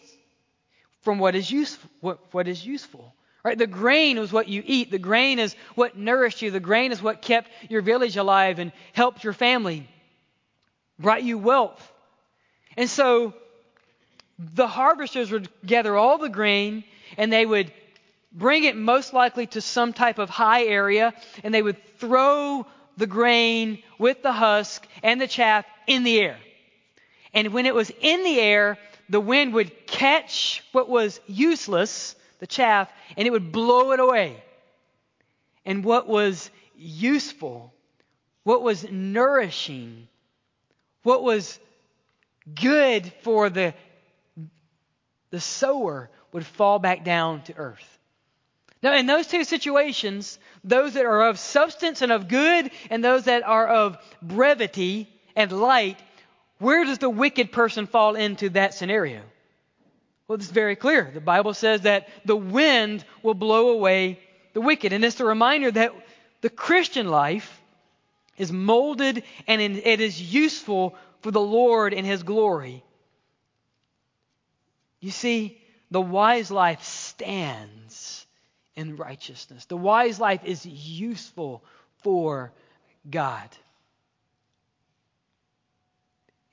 from 1.02 1.18
what 1.18 1.34
is 1.34 1.50
useful. 1.50 1.90
What, 2.00 2.18
what 2.32 2.48
is 2.48 2.64
useful. 2.64 3.14
Right? 3.44 3.56
The 3.56 3.66
grain 3.66 4.18
was 4.18 4.32
what 4.32 4.48
you 4.48 4.62
eat. 4.66 4.90
The 4.90 4.98
grain 4.98 5.38
is 5.38 5.54
what 5.76 5.96
nourished 5.96 6.42
you. 6.42 6.50
The 6.50 6.58
grain 6.58 6.90
is 6.90 7.00
what 7.00 7.22
kept 7.22 7.48
your 7.68 7.80
village 7.80 8.16
alive 8.16 8.58
and 8.58 8.72
helped 8.92 9.22
your 9.22 9.32
family, 9.32 9.88
brought 10.98 11.22
you 11.22 11.38
wealth. 11.38 11.92
And 12.76 12.90
so 12.90 13.34
the 14.38 14.66
harvesters 14.66 15.30
would 15.30 15.48
gather 15.64 15.96
all 15.96 16.18
the 16.18 16.28
grain 16.28 16.84
and 17.16 17.32
they 17.32 17.46
would 17.46 17.72
bring 18.32 18.64
it 18.64 18.76
most 18.76 19.12
likely 19.12 19.46
to 19.46 19.60
some 19.60 19.92
type 19.92 20.18
of 20.18 20.28
high 20.28 20.64
area 20.64 21.14
and 21.42 21.54
they 21.54 21.62
would 21.62 21.82
throw 21.98 22.66
the 22.96 23.06
grain 23.06 23.82
with 23.98 24.22
the 24.22 24.32
husk 24.32 24.86
and 25.02 25.20
the 25.20 25.28
chaff 25.28 25.64
in 25.86 26.02
the 26.02 26.18
air. 26.18 26.36
And 27.36 27.52
when 27.52 27.66
it 27.66 27.74
was 27.74 27.92
in 28.00 28.24
the 28.24 28.40
air, 28.40 28.78
the 29.10 29.20
wind 29.20 29.52
would 29.52 29.86
catch 29.86 30.64
what 30.72 30.88
was 30.88 31.20
useless 31.26 32.16
the 32.38 32.46
chaff, 32.46 32.90
and 33.16 33.28
it 33.28 33.30
would 33.30 33.52
blow 33.52 33.92
it 33.92 34.00
away. 34.00 34.42
And 35.64 35.84
what 35.84 36.08
was 36.08 36.50
useful, 36.76 37.74
what 38.42 38.62
was 38.62 38.90
nourishing, 38.90 40.08
what 41.02 41.22
was 41.22 41.58
good 42.54 43.12
for 43.22 43.50
the, 43.50 43.74
the 45.30 45.40
sower 45.40 46.10
would 46.32 46.46
fall 46.46 46.78
back 46.78 47.04
down 47.04 47.42
to 47.42 47.56
earth. 47.56 47.98
Now, 48.82 48.94
in 48.96 49.06
those 49.06 49.26
two 49.26 49.44
situations, 49.44 50.38
those 50.64 50.94
that 50.94 51.04
are 51.04 51.28
of 51.28 51.38
substance 51.38 52.00
and 52.00 52.12
of 52.12 52.28
good, 52.28 52.70
and 52.88 53.04
those 53.04 53.24
that 53.24 53.42
are 53.42 53.66
of 53.66 53.98
brevity 54.22 55.08
and 55.34 55.52
light, 55.52 55.98
where 56.58 56.84
does 56.84 56.98
the 56.98 57.10
wicked 57.10 57.52
person 57.52 57.86
fall 57.86 58.14
into 58.14 58.50
that 58.50 58.74
scenario? 58.74 59.22
Well, 60.26 60.36
it's 60.36 60.50
very 60.50 60.76
clear. 60.76 61.10
The 61.12 61.20
Bible 61.20 61.54
says 61.54 61.82
that 61.82 62.08
the 62.24 62.36
wind 62.36 63.04
will 63.22 63.34
blow 63.34 63.70
away 63.70 64.18
the 64.54 64.60
wicked. 64.60 64.92
And 64.92 65.04
it's 65.04 65.20
a 65.20 65.24
reminder 65.24 65.70
that 65.70 65.92
the 66.40 66.50
Christian 66.50 67.08
life 67.08 67.60
is 68.36 68.50
molded 68.50 69.22
and 69.46 69.60
it 69.60 70.00
is 70.00 70.20
useful 70.20 70.96
for 71.20 71.30
the 71.30 71.40
Lord 71.40 71.92
in 71.92 72.04
His 72.04 72.22
glory. 72.22 72.82
You 75.00 75.10
see, 75.10 75.60
the 75.90 76.00
wise 76.00 76.50
life 76.50 76.82
stands 76.82 78.26
in 78.74 78.96
righteousness. 78.96 79.64
The 79.66 79.76
wise 79.76 80.18
life 80.18 80.44
is 80.44 80.66
useful 80.66 81.62
for 82.02 82.52
God. 83.08 83.48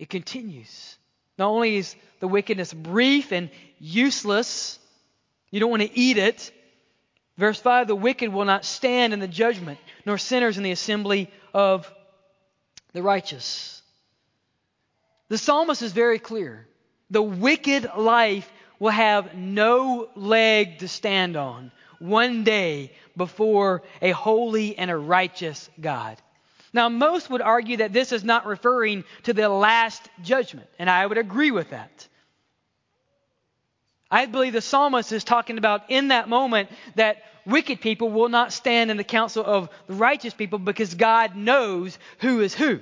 It 0.03 0.09
continues. 0.09 0.97
Not 1.37 1.47
only 1.47 1.77
is 1.77 1.95
the 2.19 2.27
wickedness 2.27 2.73
brief 2.73 3.31
and 3.31 3.49
useless, 3.79 4.77
you 5.49 5.61
don't 5.61 5.69
want 5.69 5.81
to 5.81 5.97
eat 5.97 6.17
it. 6.17 6.51
Verse 7.37 7.57
5 7.57 7.87
The 7.87 7.95
wicked 7.95 8.27
will 8.27 8.43
not 8.43 8.65
stand 8.65 9.13
in 9.13 9.21
the 9.21 9.29
judgment, 9.29 9.79
nor 10.05 10.17
sinners 10.17 10.57
in 10.57 10.63
the 10.63 10.73
assembly 10.73 11.31
of 11.53 11.89
the 12.91 13.01
righteous. 13.01 13.81
The 15.29 15.37
psalmist 15.37 15.81
is 15.81 15.93
very 15.93 16.19
clear. 16.19 16.67
The 17.09 17.21
wicked 17.23 17.89
life 17.97 18.51
will 18.79 18.91
have 18.91 19.35
no 19.35 20.09
leg 20.17 20.79
to 20.79 20.89
stand 20.89 21.37
on 21.37 21.71
one 21.99 22.43
day 22.43 22.91
before 23.15 23.83
a 24.01 24.11
holy 24.11 24.77
and 24.77 24.91
a 24.91 24.97
righteous 24.97 25.69
God. 25.79 26.17
Now, 26.73 26.89
most 26.89 27.29
would 27.29 27.41
argue 27.41 27.77
that 27.77 27.93
this 27.93 28.12
is 28.12 28.23
not 28.23 28.47
referring 28.47 29.03
to 29.23 29.33
the 29.33 29.47
last 29.47 30.09
judgment, 30.23 30.67
and 30.79 30.89
I 30.89 31.05
would 31.05 31.19
agree 31.19 31.51
with 31.51 31.69
that. 31.69 32.07
I 34.09 34.25
believe 34.25 34.53
the 34.53 34.62
psalmist 34.62 35.12
is 35.12 35.23
talking 35.23 35.57
about 35.57 35.89
in 35.89 36.09
that 36.09 36.29
moment 36.29 36.69
that 36.95 37.23
wicked 37.45 37.81
people 37.81 38.09
will 38.09 38.29
not 38.29 38.53
stand 38.53 38.91
in 38.91 38.97
the 38.97 39.03
council 39.03 39.43
of 39.45 39.69
the 39.88 39.93
righteous 39.93 40.33
people 40.33 40.59
because 40.59 40.95
God 40.95 41.36
knows 41.36 41.97
who 42.19 42.41
is 42.41 42.53
who. 42.53 42.79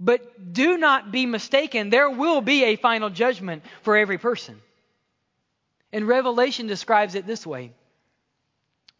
But 0.00 0.52
do 0.52 0.76
not 0.76 1.12
be 1.12 1.26
mistaken, 1.26 1.90
there 1.90 2.10
will 2.10 2.40
be 2.40 2.64
a 2.64 2.76
final 2.76 3.10
judgment 3.10 3.62
for 3.82 3.96
every 3.96 4.18
person. 4.18 4.60
And 5.92 6.08
Revelation 6.08 6.66
describes 6.66 7.14
it 7.14 7.26
this 7.26 7.46
way 7.46 7.72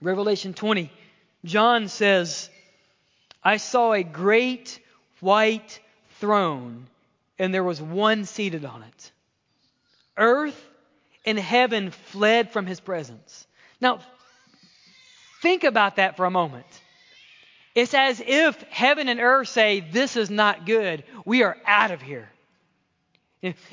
Revelation 0.00 0.54
20, 0.54 0.90
John 1.44 1.88
says, 1.88 2.48
I 3.44 3.58
saw 3.58 3.92
a 3.92 4.02
great 4.02 4.80
white 5.20 5.80
throne, 6.18 6.86
and 7.38 7.52
there 7.52 7.64
was 7.64 7.80
one 7.80 8.24
seated 8.24 8.64
on 8.64 8.82
it. 8.82 9.12
Earth 10.16 10.60
and 11.26 11.38
heaven 11.38 11.90
fled 11.90 12.52
from 12.52 12.66
his 12.66 12.80
presence. 12.80 13.46
Now, 13.80 14.00
think 15.42 15.64
about 15.64 15.96
that 15.96 16.16
for 16.16 16.24
a 16.24 16.30
moment. 16.30 16.66
It's 17.74 17.92
as 17.92 18.22
if 18.24 18.60
heaven 18.70 19.08
and 19.08 19.20
earth 19.20 19.48
say, 19.48 19.80
This 19.80 20.16
is 20.16 20.30
not 20.30 20.64
good. 20.64 21.04
We 21.24 21.42
are 21.42 21.56
out 21.66 21.90
of 21.90 22.00
here. 22.00 22.30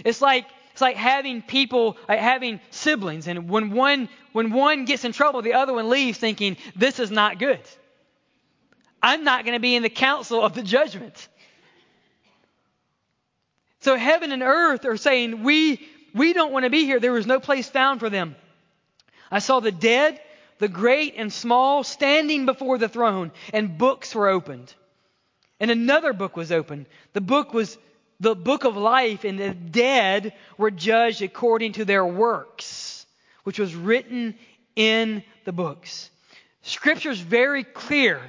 It's 0.03 0.21
like 0.21 0.47
it's 0.71 0.81
like 0.81 0.95
having 0.95 1.41
people, 1.41 1.97
like 2.10 2.19
having 2.19 2.60
siblings, 2.71 3.27
and 3.27 3.49
when 3.49 3.71
one 3.71 4.10
when 4.34 4.51
one 4.51 4.86
gets 4.86 5.05
in 5.05 5.12
trouble, 5.12 5.41
the 5.41 5.53
other 5.53 5.73
one 5.73 5.89
leaves 5.89 6.17
thinking, 6.17 6.57
This 6.75 6.99
is 6.99 7.12
not 7.12 7.39
good. 7.39 7.60
I'm 9.01 9.23
not 9.23 9.45
going 9.45 9.55
to 9.55 9.59
be 9.59 9.75
in 9.75 9.83
the 9.83 9.89
council 9.89 10.43
of 10.43 10.53
the 10.53 10.63
judgment. 10.63 11.27
So 13.81 13.95
heaven 13.95 14.31
and 14.31 14.43
earth 14.43 14.85
are 14.85 14.97
saying, 14.97 15.43
we, 15.43 15.81
we 16.13 16.33
don't 16.33 16.51
want 16.51 16.65
to 16.65 16.69
be 16.69 16.85
here. 16.85 16.99
There 16.99 17.11
was 17.11 17.25
no 17.25 17.39
place 17.39 17.67
found 17.67 17.99
for 17.99 18.09
them. 18.09 18.35
I 19.31 19.39
saw 19.39 19.59
the 19.59 19.71
dead, 19.71 20.19
the 20.59 20.67
great 20.67 21.15
and 21.17 21.33
small, 21.33 21.83
standing 21.83 22.45
before 22.45 22.77
the 22.77 22.89
throne, 22.89 23.31
and 23.53 23.77
books 23.77 24.13
were 24.13 24.27
opened. 24.27 24.73
And 25.59 25.71
another 25.71 26.13
book 26.13 26.35
was 26.35 26.51
opened. 26.51 26.85
The 27.13 27.21
book 27.21 27.53
was 27.53 27.77
the 28.19 28.35
book 28.35 28.65
of 28.65 28.77
life, 28.77 29.23
and 29.23 29.39
the 29.39 29.53
dead 29.53 30.33
were 30.57 30.69
judged 30.69 31.23
according 31.23 31.73
to 31.73 31.85
their 31.85 32.05
works, 32.05 33.05
which 33.45 33.57
was 33.57 33.73
written 33.73 34.35
in 34.75 35.23
the 35.43 35.51
books. 35.51 36.11
Scripture 36.61 37.09
is 37.09 37.19
very 37.19 37.63
clear 37.63 38.21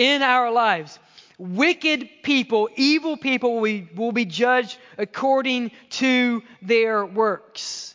in 0.00 0.22
our 0.22 0.50
lives. 0.50 0.98
Wicked 1.36 2.08
people, 2.22 2.70
evil 2.74 3.18
people 3.18 3.56
will 3.56 3.62
be, 3.62 3.88
will 3.94 4.12
be 4.12 4.24
judged 4.24 4.78
according 4.96 5.72
to 5.90 6.42
their 6.62 7.04
works. 7.04 7.94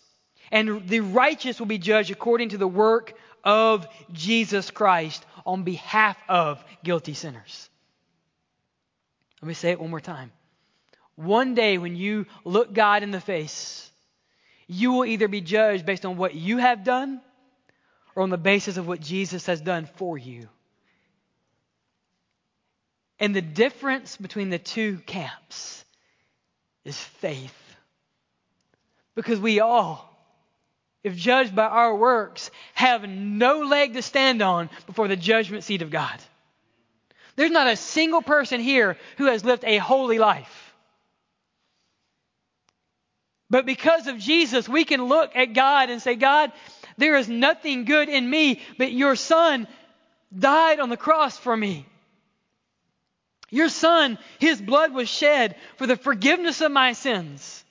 And 0.51 0.87
the 0.87 0.99
righteous 0.99 1.59
will 1.59 1.65
be 1.65 1.79
judged 1.79 2.11
according 2.11 2.49
to 2.49 2.59
the 2.59 2.67
work 2.67 3.13
of 3.43 3.87
Jesus 4.11 4.69
Christ 4.69 5.25
on 5.47 5.63
behalf 5.63 6.15
of 6.29 6.63
guilty 6.83 7.15
sinners. 7.15 7.69
Let 9.41 9.47
me 9.47 9.55
say 9.55 9.71
it 9.71 9.79
one 9.79 9.89
more 9.89 9.99
time. 9.99 10.31
One 11.15 11.55
day 11.55 11.79
when 11.79 11.95
you 11.95 12.27
look 12.43 12.71
God 12.71 13.01
in 13.01 13.09
the 13.09 13.19
face, 13.19 13.89
you 14.67 14.91
will 14.91 15.05
either 15.05 15.27
be 15.27 15.41
judged 15.41 15.87
based 15.87 16.05
on 16.05 16.17
what 16.17 16.35
you 16.35 16.57
have 16.57 16.83
done 16.83 17.19
or 18.15 18.21
on 18.21 18.29
the 18.29 18.37
basis 18.37 18.77
of 18.77 18.87
what 18.87 18.99
Jesus 18.99 19.47
has 19.47 19.59
done 19.59 19.89
for 19.95 20.19
you. 20.19 20.49
And 23.19 23.35
the 23.35 23.41
difference 23.41 24.17
between 24.17 24.49
the 24.49 24.59
two 24.59 24.97
camps 25.05 25.85
is 26.83 26.97
faith. 26.97 27.55
Because 29.15 29.39
we 29.39 29.61
all, 29.61 30.09
if 31.03 31.15
judged 31.15 31.55
by 31.55 31.65
our 31.65 31.95
works, 31.95 32.51
have 32.73 33.07
no 33.07 33.59
leg 33.59 33.93
to 33.93 34.01
stand 34.01 34.41
on 34.41 34.69
before 34.85 35.07
the 35.07 35.15
judgment 35.15 35.63
seat 35.63 35.81
of 35.81 35.89
God. 35.89 36.19
There's 37.37 37.51
not 37.51 37.67
a 37.67 37.75
single 37.75 38.21
person 38.21 38.59
here 38.59 38.97
who 39.17 39.25
has 39.25 39.45
lived 39.45 39.63
a 39.65 39.77
holy 39.77 40.19
life. 40.19 40.73
But 43.49 43.65
because 43.65 44.07
of 44.07 44.17
Jesus, 44.17 44.67
we 44.67 44.85
can 44.85 45.05
look 45.05 45.35
at 45.35 45.53
God 45.53 45.89
and 45.89 46.01
say, 46.01 46.15
God, 46.15 46.51
there 46.97 47.15
is 47.15 47.29
nothing 47.29 47.85
good 47.85 48.09
in 48.09 48.29
me, 48.29 48.61
but 48.77 48.91
your 48.91 49.15
Son 49.15 49.67
died 50.37 50.79
on 50.79 50.89
the 50.89 50.97
cross 50.97 51.37
for 51.37 51.55
me. 51.55 51.85
Your 53.55 53.69
son, 53.69 54.17
his 54.37 54.61
blood 54.61 54.93
was 54.93 55.07
shed 55.07 55.55
for 55.77 55.87
the 55.87 55.95
forgiveness 55.95 56.59
of 56.59 56.73
my 56.73 56.91
sins. 56.91 57.63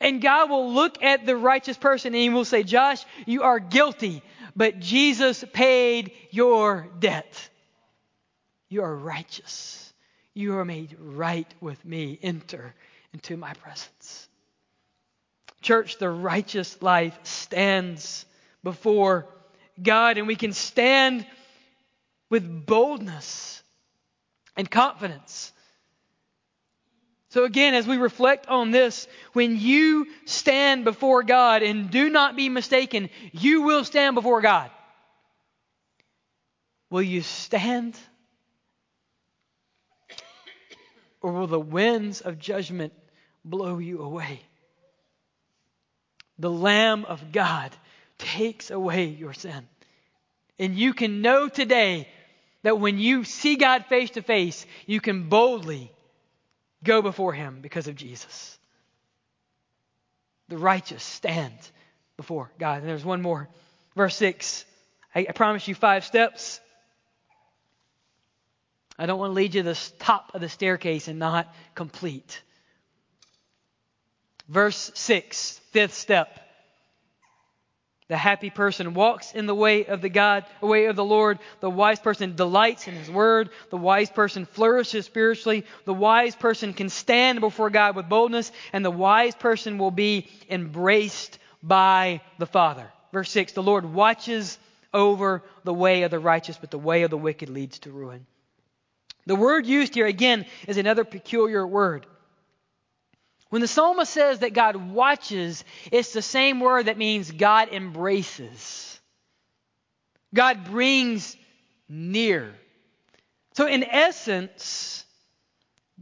And 0.00 0.22
God 0.22 0.48
will 0.48 0.72
look 0.72 1.02
at 1.02 1.26
the 1.26 1.36
righteous 1.36 1.76
person 1.76 2.14
and 2.14 2.22
he 2.22 2.28
will 2.28 2.44
say, 2.44 2.62
Josh, 2.62 3.04
you 3.26 3.42
are 3.42 3.58
guilty, 3.58 4.22
but 4.54 4.78
Jesus 4.78 5.44
paid 5.52 6.12
your 6.30 6.88
debt. 7.00 7.50
You 8.68 8.82
are 8.82 8.94
righteous. 8.94 9.92
You 10.32 10.58
are 10.58 10.64
made 10.64 10.96
right 11.00 11.52
with 11.60 11.84
me. 11.84 12.16
Enter 12.22 12.72
into 13.12 13.36
my 13.36 13.52
presence. 13.54 14.28
Church, 15.60 15.98
the 15.98 16.08
righteous 16.08 16.80
life 16.82 17.18
stands 17.24 18.24
before 18.62 19.26
God, 19.82 20.18
and 20.18 20.28
we 20.28 20.36
can 20.36 20.52
stand 20.52 21.26
with 22.30 22.64
boldness 22.64 23.59
and 24.60 24.70
confidence. 24.70 25.52
So, 27.30 27.44
again, 27.44 27.72
as 27.74 27.86
we 27.86 27.96
reflect 27.96 28.46
on 28.46 28.72
this, 28.72 29.08
when 29.32 29.58
you 29.58 30.06
stand 30.26 30.84
before 30.84 31.22
God, 31.22 31.62
and 31.62 31.90
do 31.90 32.10
not 32.10 32.36
be 32.36 32.50
mistaken, 32.50 33.08
you 33.32 33.62
will 33.62 33.84
stand 33.84 34.14
before 34.14 34.42
God. 34.42 34.70
Will 36.90 37.02
you 37.02 37.22
stand? 37.22 37.96
Or 41.22 41.32
will 41.32 41.46
the 41.46 41.58
winds 41.58 42.20
of 42.20 42.38
judgment 42.38 42.92
blow 43.44 43.78
you 43.78 44.02
away? 44.02 44.42
The 46.38 46.50
Lamb 46.50 47.06
of 47.06 47.32
God 47.32 47.70
takes 48.18 48.70
away 48.70 49.06
your 49.06 49.32
sin. 49.32 49.66
And 50.58 50.76
you 50.76 50.92
can 50.92 51.22
know 51.22 51.48
today 51.48 52.08
that 52.62 52.78
when 52.78 52.98
you 52.98 53.24
see 53.24 53.56
God 53.56 53.86
face 53.86 54.10
to 54.10 54.22
face, 54.22 54.66
you 54.86 55.00
can 55.00 55.28
boldly 55.28 55.92
go 56.84 57.02
before 57.02 57.32
Him 57.32 57.60
because 57.60 57.88
of 57.88 57.96
Jesus. 57.96 58.58
The 60.48 60.58
righteous 60.58 61.02
stand 61.02 61.56
before 62.16 62.50
God. 62.58 62.80
And 62.80 62.88
there's 62.88 63.04
one 63.04 63.22
more. 63.22 63.48
Verse 63.96 64.16
6. 64.16 64.64
I, 65.14 65.26
I 65.28 65.32
promise 65.32 65.66
you 65.66 65.74
five 65.74 66.04
steps. 66.04 66.60
I 68.98 69.06
don't 69.06 69.18
want 69.18 69.30
to 69.30 69.34
lead 69.34 69.54
you 69.54 69.62
to 69.62 69.68
the 69.70 69.90
top 69.98 70.32
of 70.34 70.42
the 70.42 70.48
staircase 70.48 71.08
and 71.08 71.18
not 71.18 71.50
complete. 71.74 72.42
Verse 74.48 74.90
6, 74.94 75.60
fifth 75.70 75.94
step. 75.94 76.38
The 78.10 78.16
happy 78.16 78.50
person 78.50 78.92
walks 78.92 79.36
in 79.36 79.46
the 79.46 79.54
way 79.54 79.86
of 79.86 80.02
the 80.02 80.08
God, 80.08 80.44
the 80.58 80.66
way 80.66 80.86
of 80.86 80.96
the 80.96 81.04
Lord. 81.04 81.38
The 81.60 81.70
wise 81.70 82.00
person 82.00 82.34
delights 82.34 82.88
in 82.88 82.94
his 82.96 83.08
word. 83.08 83.50
The 83.70 83.76
wise 83.76 84.10
person 84.10 84.46
flourishes 84.46 85.06
spiritually. 85.06 85.64
The 85.84 85.94
wise 85.94 86.34
person 86.34 86.72
can 86.72 86.88
stand 86.88 87.38
before 87.38 87.70
God 87.70 87.94
with 87.94 88.08
boldness, 88.08 88.50
and 88.72 88.84
the 88.84 88.90
wise 88.90 89.36
person 89.36 89.78
will 89.78 89.92
be 89.92 90.26
embraced 90.50 91.38
by 91.62 92.20
the 92.38 92.46
Father. 92.46 92.90
Verse 93.12 93.30
6 93.30 93.52
The 93.52 93.62
Lord 93.62 93.84
watches 93.84 94.58
over 94.92 95.44
the 95.62 95.72
way 95.72 96.02
of 96.02 96.10
the 96.10 96.18
righteous, 96.18 96.58
but 96.58 96.72
the 96.72 96.80
way 96.80 97.04
of 97.04 97.10
the 97.10 97.16
wicked 97.16 97.48
leads 97.48 97.78
to 97.78 97.92
ruin. 97.92 98.26
The 99.26 99.36
word 99.36 99.66
used 99.66 99.94
here, 99.94 100.06
again, 100.06 100.46
is 100.66 100.78
another 100.78 101.04
peculiar 101.04 101.64
word. 101.64 102.06
When 103.50 103.60
the 103.60 103.68
psalmist 103.68 104.12
says 104.12 104.40
that 104.40 104.54
God 104.54 104.76
watches, 104.76 105.64
it's 105.90 106.12
the 106.12 106.22
same 106.22 106.60
word 106.60 106.86
that 106.86 106.96
means 106.96 107.30
God 107.30 107.68
embraces. 107.72 108.98
God 110.32 110.64
brings 110.64 111.36
near. 111.88 112.54
So, 113.54 113.66
in 113.66 113.82
essence, 113.82 115.04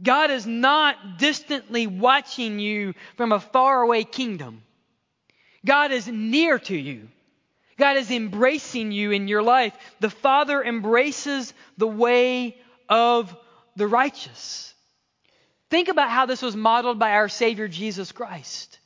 God 0.01 0.29
is 0.29 0.45
not 0.45 1.17
distantly 1.17 1.87
watching 1.87 2.59
you 2.59 2.93
from 3.17 3.31
a 3.31 3.39
faraway 3.39 4.03
kingdom. 4.03 4.61
God 5.65 5.91
is 5.91 6.07
near 6.07 6.59
to 6.59 6.77
you. 6.77 7.09
God 7.77 7.97
is 7.97 8.11
embracing 8.11 8.91
you 8.91 9.11
in 9.11 9.27
your 9.27 9.41
life. 9.41 9.73
The 9.99 10.09
Father 10.09 10.63
embraces 10.63 11.53
the 11.77 11.87
way 11.87 12.57
of 12.87 13.35
the 13.75 13.87
righteous. 13.87 14.68
Think 15.69 15.87
about 15.87 16.09
how 16.09 16.25
this 16.25 16.41
was 16.41 16.55
modeled 16.55 16.99
by 16.99 17.11
our 17.11 17.29
Savior 17.29 17.67
Jesus 17.67 18.11
Christ. 18.11 18.79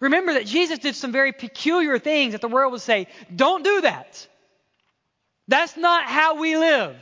Remember 0.00 0.34
that 0.34 0.46
Jesus 0.46 0.78
did 0.80 0.96
some 0.96 1.12
very 1.12 1.32
peculiar 1.32 1.98
things 1.98 2.32
that 2.32 2.40
the 2.40 2.48
world 2.48 2.72
would 2.72 2.80
say, 2.80 3.06
don't 3.34 3.62
do 3.62 3.82
that. 3.82 4.26
That's 5.48 5.76
not 5.76 6.04
how 6.04 6.40
we 6.40 6.56
live. 6.56 6.96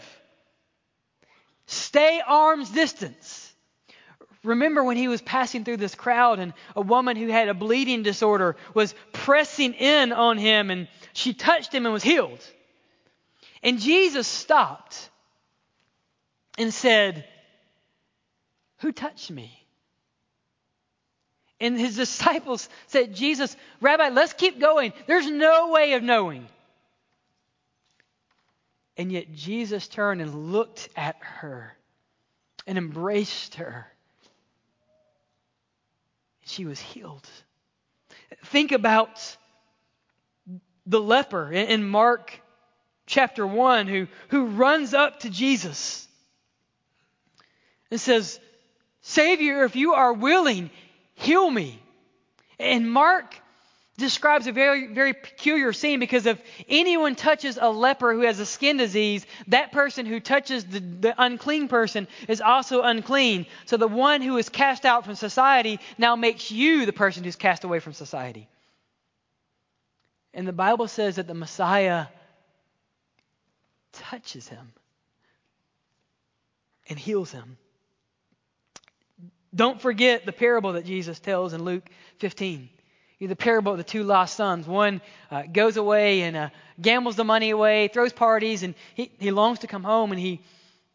Stay 1.66 2.20
arm's 2.24 2.70
distance. 2.70 3.52
Remember 4.42 4.82
when 4.82 4.96
he 4.96 5.08
was 5.08 5.20
passing 5.20 5.64
through 5.64 5.76
this 5.76 5.94
crowd 5.94 6.38
and 6.38 6.52
a 6.74 6.80
woman 6.80 7.16
who 7.16 7.28
had 7.28 7.48
a 7.48 7.54
bleeding 7.54 8.02
disorder 8.02 8.56
was 8.74 8.94
pressing 9.12 9.74
in 9.74 10.12
on 10.12 10.38
him 10.38 10.70
and 10.70 10.88
she 11.12 11.34
touched 11.34 11.74
him 11.74 11.86
and 11.86 11.92
was 11.92 12.02
healed. 12.02 12.40
And 13.62 13.78
Jesus 13.78 14.26
stopped 14.26 15.10
and 16.56 16.72
said, 16.72 17.26
who 18.80 18.92
touched 18.92 19.30
me? 19.30 19.52
And 21.60 21.78
his 21.78 21.96
disciples 22.04 22.68
said, 22.88 23.14
Jesus, 23.14 23.56
Rabbi, 23.80 24.08
let's 24.08 24.32
keep 24.32 24.58
going. 24.58 24.92
There's 25.06 25.30
no 25.30 25.70
way 25.70 25.92
of 25.92 26.02
knowing. 26.02 26.46
And 28.96 29.10
yet 29.10 29.32
Jesus 29.32 29.88
turned 29.88 30.20
and 30.20 30.52
looked 30.52 30.88
at 30.96 31.16
her 31.20 31.76
and 32.66 32.76
embraced 32.76 33.54
her. 33.54 33.86
She 36.42 36.64
was 36.64 36.80
healed. 36.80 37.26
Think 38.46 38.72
about 38.72 39.36
the 40.86 41.00
leper 41.00 41.52
in 41.52 41.88
Mark 41.88 42.40
chapter 43.06 43.46
1 43.46 43.86
who, 43.86 44.06
who 44.28 44.46
runs 44.46 44.94
up 44.94 45.20
to 45.20 45.30
Jesus 45.30 46.06
and 47.90 48.00
says, 48.00 48.38
Savior, 49.10 49.64
if 49.64 49.74
you 49.74 49.94
are 49.94 50.12
willing, 50.12 50.70
heal 51.14 51.50
me. 51.50 51.82
And 52.58 52.90
Mark 52.90 53.34
describes 53.96 54.46
a 54.46 54.52
very, 54.52 54.86
very 54.86 55.12
peculiar 55.12 55.72
scene 55.72 55.98
because 55.98 56.26
if 56.26 56.40
anyone 56.68 57.16
touches 57.16 57.58
a 57.60 57.68
leper 57.68 58.14
who 58.14 58.20
has 58.20 58.38
a 58.38 58.46
skin 58.46 58.76
disease, 58.76 59.26
that 59.48 59.72
person 59.72 60.06
who 60.06 60.20
touches 60.20 60.64
the, 60.64 60.80
the, 60.80 61.14
unclean 61.18 61.66
person 61.66 62.06
is 62.28 62.40
also 62.40 62.82
unclean. 62.82 63.46
So 63.66 63.76
the 63.76 63.88
one 63.88 64.22
who 64.22 64.36
is 64.38 64.48
cast 64.48 64.86
out 64.86 65.04
from 65.04 65.16
society 65.16 65.80
now 65.98 66.14
makes 66.14 66.50
you 66.52 66.86
the 66.86 66.92
person 66.92 67.24
who's 67.24 67.36
cast 67.36 67.64
away 67.64 67.80
from 67.80 67.92
society. 67.92 68.48
And 70.32 70.46
the 70.46 70.52
Bible 70.52 70.86
says 70.86 71.16
that 71.16 71.26
the 71.26 71.34
Messiah 71.34 72.06
touches 73.92 74.46
him 74.46 74.72
and 76.88 76.96
heals 76.96 77.32
him. 77.32 77.58
Don't 79.54 79.80
forget 79.80 80.26
the 80.26 80.32
parable 80.32 80.74
that 80.74 80.84
Jesus 80.84 81.18
tells 81.18 81.52
in 81.52 81.64
Luke 81.64 81.88
15. 82.18 82.68
The 83.20 83.36
parable 83.36 83.72
of 83.72 83.78
the 83.78 83.84
two 83.84 84.02
lost 84.02 84.36
sons. 84.36 84.66
One 84.66 85.02
uh, 85.30 85.42
goes 85.42 85.76
away 85.76 86.22
and 86.22 86.36
uh, 86.36 86.48
gambles 86.80 87.16
the 87.16 87.24
money 87.24 87.50
away, 87.50 87.88
throws 87.88 88.12
parties, 88.14 88.62
and 88.62 88.74
he, 88.94 89.10
he 89.18 89.30
longs 89.30 89.58
to 89.58 89.66
come 89.66 89.84
home. 89.84 90.10
And 90.12 90.18
he, 90.18 90.40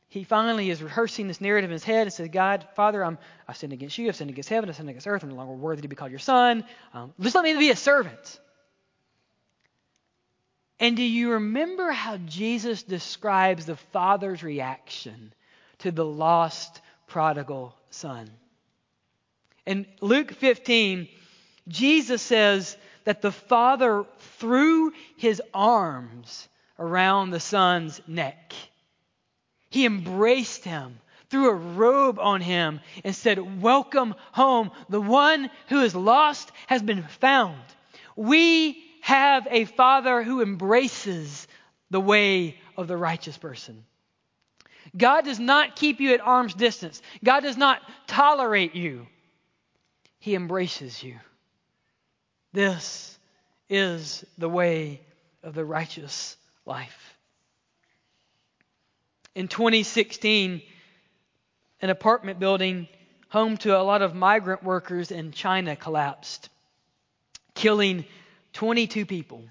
he 0.08 0.24
finally 0.24 0.72
is 0.72 0.82
rehearsing 0.82 1.28
this 1.28 1.39
narrative 1.39 1.70
in 1.70 1.74
his 1.74 1.84
head 1.84 2.04
and 2.04 2.13
says, 2.13 2.30
God, 2.30 2.68
Father, 2.76 3.04
I'm, 3.04 3.20
I've 3.48 3.58
sinned 3.58 3.74
against 3.74 3.98
you. 4.00 4.08
I've 4.08 4.15
sinned 4.15 4.32
against 4.32 4.50
heaven. 4.50 4.70
I've 4.70 4.76
sinned 4.76 4.89
against 4.89 5.08
earth. 5.08 5.22
I'm 5.22 5.30
no 5.30 5.36
longer 5.36 5.54
worthy 5.54 5.84
to 5.84 5.88
be 5.88 5.96
called 5.96 6.12
your 6.12 6.20
son. 6.20 6.63
Um, 6.94 7.13
just 7.20 7.36
let 7.36 7.44
me 7.44 7.54
be 7.54 7.70
a 7.70 7.76
servant. 7.76 8.39
And 10.80 10.98
do 10.98 11.04
you 11.04 11.34
remember 11.34 11.91
how 11.91 12.18
Jesus 12.18 12.82
describes 12.82 13.65
the 13.65 13.76
father's 13.76 14.41
reaction 14.41 15.34
to 15.80 15.91
the 15.91 16.06
lost 16.06 16.82
prodigal 17.08 17.76
son? 17.91 18.30
In 19.65 19.88
Luke 20.01 20.32
15, 20.32 21.08
Jesus 21.68 22.22
says 22.22 22.78
that 23.05 23.22
the 23.22 23.32
Father 23.32 24.05
threw 24.39 24.91
his 25.18 25.41
arms 25.53 26.47
around 26.78 27.32
the 27.32 27.39
Son's 27.39 28.01
neck. 28.07 28.53
He 29.70 29.86
embraced 29.86 30.63
him, 30.63 30.99
threw 31.30 31.49
a 31.49 31.53
robe 31.53 32.20
on 32.20 32.41
him, 32.41 32.80
and 33.03 33.16
said, 33.16 33.61
Welcome 33.61 34.16
home. 34.32 34.72
The 34.89 35.01
one 35.01 35.49
who 35.68 35.82
is 35.82 35.95
lost 35.95 36.51
has 36.68 36.84
been 36.84 37.03
found. 37.03 37.61
We 38.16 38.84
have 39.01 39.47
a 39.49 39.66
Father 39.66 40.24
who 40.24 40.41
embraces 40.41 41.47
the 41.89 42.01
way 42.01 42.57
of 42.78 42.88
the 42.88 42.97
righteous 42.97 43.38
person. 43.38 43.84
God 44.95 45.26
does 45.26 45.39
not 45.39 45.76
keep 45.76 45.99
you 45.99 46.13
at 46.13 46.22
arm's 46.22 46.53
distance. 46.53 47.01
God 47.24 47.41
does 47.41 47.57
not 47.57 47.82
tolerate 48.07 48.76
you. 48.76 49.07
He 50.20 50.36
embraces 50.36 51.03
you. 51.03 51.16
This 52.53 53.18
is 53.70 54.26
the 54.38 54.49
way 54.49 55.01
of 55.43 55.53
the 55.53 55.66
righteous 55.66 56.38
life. 56.66 57.16
In 59.36 59.47
2016, 59.47 60.61
an 61.82 61.89
apartment 61.89 62.39
building 62.39 62.88
home 63.30 63.57
to 63.57 63.78
a 63.78 63.84
lot 63.84 64.01
of 64.01 64.16
migrant 64.16 64.63
workers 64.63 65.11
in 65.11 65.32
China 65.32 65.76
collapsed, 65.76 66.49
killing 67.53 68.05
22 68.53 69.05
people. 69.05 69.43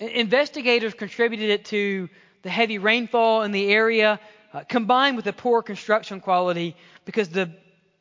Investigators 0.00 0.94
contributed 0.94 1.50
it 1.50 1.64
to 1.66 2.08
the 2.42 2.50
heavy 2.50 2.78
rainfall 2.78 3.42
in 3.42 3.52
the 3.52 3.72
area, 3.72 4.18
uh, 4.52 4.64
combined 4.68 5.16
with 5.16 5.24
the 5.24 5.32
poor 5.32 5.62
construction 5.62 6.20
quality, 6.20 6.76
because 7.04 7.28
the, 7.28 7.52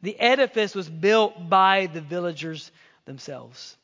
the 0.08 0.18
edifice 0.22 0.74
was 0.74 0.88
built 0.88 1.50
by 1.50 1.88
the 1.88 2.00
villagers 2.00 2.72
themselves. 3.04 3.76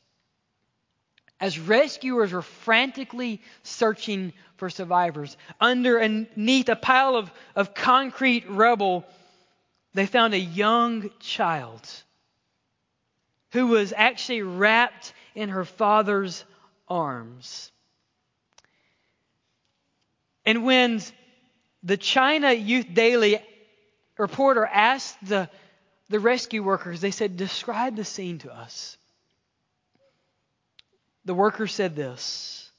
As 1.38 1.58
rescuers 1.58 2.32
were 2.32 2.40
frantically 2.40 3.42
searching 3.62 4.32
for 4.56 4.70
survivors, 4.70 5.36
underneath 5.60 6.70
a 6.70 6.76
pile 6.76 7.16
of, 7.16 7.30
of 7.54 7.74
concrete 7.74 8.48
rubble, 8.48 9.04
they 9.92 10.06
found 10.06 10.32
a 10.32 10.38
young 10.38 11.10
child 11.20 11.86
who 13.52 13.66
was 13.66 13.92
actually 13.94 14.40
wrapped 14.40 15.12
in 15.34 15.50
her 15.50 15.66
father's 15.66 16.42
arms. 16.88 17.70
And 20.46 20.64
when 20.64 21.02
the 21.82 21.98
China 21.98 22.50
Youth 22.50 22.86
Daily 22.94 23.40
reporter 24.16 24.64
asked 24.64 25.18
the, 25.22 25.50
the 26.08 26.20
rescue 26.20 26.62
workers, 26.62 27.00
they 27.00 27.10
said, 27.10 27.36
Describe 27.36 27.96
the 27.96 28.04
scene 28.04 28.38
to 28.38 28.52
us. 28.52 28.96
The 31.24 31.34
worker 31.34 31.66
said 31.66 31.96
this. 31.96 32.70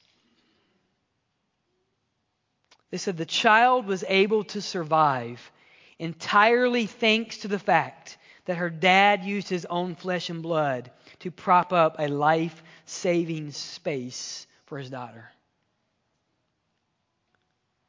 They 2.91 2.97
said 2.97 3.17
the 3.17 3.25
child 3.25 3.87
was 3.87 4.03
able 4.07 4.43
to 4.45 4.61
survive 4.61 5.51
entirely 5.99 6.85
thanks 6.85 7.39
to 7.39 7.47
the 7.47 7.59
fact 7.59 8.17
that 8.45 8.57
her 8.57 8.69
dad 8.69 9.25
used 9.25 9.49
his 9.49 9.65
own 9.65 9.95
flesh 9.95 10.29
and 10.29 10.41
blood 10.43 10.91
to 11.19 11.31
prop 11.31 11.73
up 11.73 11.95
a 11.97 12.07
life 12.07 12.63
saving 12.85 13.51
space 13.51 14.45
for 14.65 14.77
his 14.77 14.89
daughter. 14.89 15.29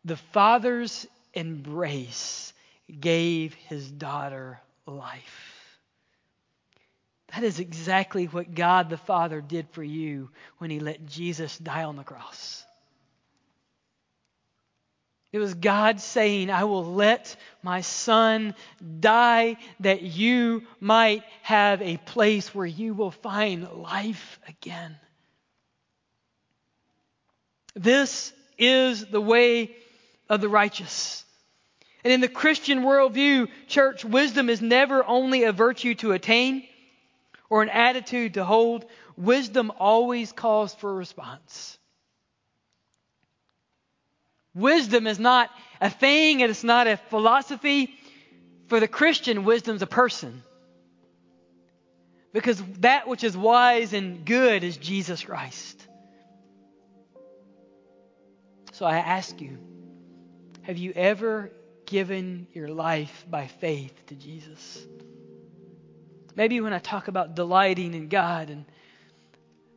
The 0.05 0.17
father's 0.17 1.07
embrace 1.35 2.55
gave 3.01 3.55
his 3.55 3.91
daughter 3.91 4.61
life. 4.87 5.57
That 7.35 7.43
is 7.43 7.61
exactly 7.61 8.27
what 8.27 8.55
God 8.55 8.89
the 8.89 8.97
Father 8.97 9.41
did 9.41 9.69
for 9.71 9.83
you 9.83 10.31
when 10.59 10.71
He 10.71 10.81
let 10.81 11.07
Jesus 11.07 11.59
die 11.59 11.85
on 11.85 11.97
the 11.97 12.05
cross. 12.05 12.65
It 15.33 15.39
was 15.39 15.53
God 15.53 16.01
saying, 16.01 16.51
I 16.51 16.65
will 16.65 16.95
let 16.95 17.37
my 17.63 17.83
son 17.83 18.55
die 19.01 19.59
that 19.81 20.01
you 20.01 20.63
might 20.81 21.25
have 21.43 21.83
a 21.83 21.99
place 21.99 22.55
where 22.55 22.65
you 22.65 22.95
will 22.95 23.11
find 23.11 23.71
life 23.71 24.41
again. 24.49 24.97
This 27.75 28.33
is 28.57 29.05
the 29.05 29.21
way 29.21 29.77
of 30.31 30.41
the 30.41 30.49
righteous. 30.49 31.26
And 32.05 32.13
in 32.13 32.21
the 32.21 32.29
Christian 32.29 32.83
worldview, 32.83 33.49
church 33.67 34.05
wisdom 34.05 34.49
is 34.49 34.61
never 34.63 35.05
only 35.05 35.45
a 35.45 35.53
virtue 35.53 35.95
to 35.97 36.13
attain 36.13 36.65
or 37.49 37.63
an 37.63 37.69
attitude 37.69 38.35
to 38.35 38.45
hold. 38.45 38.85
Wisdom 39.17 39.73
always 39.79 40.33
calls 40.33 40.75
for 40.75 40.91
a 40.91 40.95
response. 40.95 41.79
Wisdom 44.55 45.07
is 45.07 45.19
not 45.19 45.51
a 45.81 45.91
thing, 45.91 46.43
and 46.43 46.51
it's 46.51 46.65
not 46.65 46.87
a 46.87 46.97
philosophy. 46.97 47.95
For 48.69 48.81
the 48.81 48.89
Christian, 48.89 49.45
wisdom's 49.45 49.83
a 49.83 49.87
person. 49.87 50.43
Because 52.33 52.63
that 52.81 53.09
which 53.09 53.25
is 53.25 53.37
wise 53.37 53.93
and 53.93 54.25
good 54.25 54.65
is 54.65 54.77
Jesus 54.77 55.25
Christ. 55.25 55.87
So 58.73 58.85
I 58.85 58.99
ask 58.99 59.41
you, 59.41 59.59
have 60.63 60.77
you 60.77 60.93
ever 60.95 61.51
given 61.87 62.47
your 62.53 62.69
life 62.69 63.25
by 63.29 63.47
faith 63.47 63.95
to 64.07 64.15
Jesus? 64.15 64.87
Maybe 66.35 66.61
when 66.61 66.73
I 66.73 66.79
talk 66.79 67.09
about 67.09 67.35
delighting 67.35 67.95
in 67.95 68.09
God 68.09 68.51
and 68.51 68.67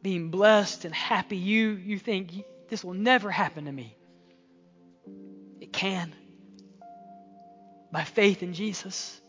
being 0.01 0.30
blessed 0.30 0.86
and 0.86 0.93
happy, 0.93 1.38
you, 1.38 1.72
you 1.72 1.97
think 1.97 2.43
this 2.70 2.84
will 2.84 2.93
never 2.93 3.32
happen 3.32 3.66
to 3.66 3.72
me. 3.72 3.95
It 5.62 5.72
can. 5.72 6.14
By 7.91 8.03
faith 8.03 8.43
in 8.43 8.53
Jesus. 8.53 9.20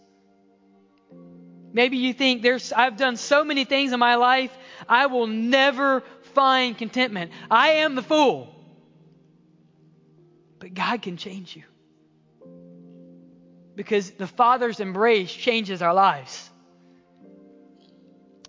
Maybe 1.72 1.98
you 1.98 2.12
think 2.12 2.42
there's 2.42 2.72
I've 2.72 2.96
done 2.96 3.16
so 3.16 3.44
many 3.44 3.64
things 3.64 3.92
in 3.92 4.00
my 4.00 4.16
life, 4.16 4.50
I 4.88 5.06
will 5.06 5.28
never 5.28 6.02
find 6.34 6.76
contentment. 6.76 7.30
I 7.50 7.70
am 7.84 7.94
the 7.94 8.02
fool. 8.02 8.54
But 10.58 10.74
God 10.74 11.00
can 11.00 11.16
change 11.16 11.56
you. 11.56 11.62
Because 13.76 14.10
the 14.10 14.26
Father's 14.26 14.80
embrace 14.80 15.32
changes 15.32 15.82
our 15.82 15.94
lives. 15.94 16.50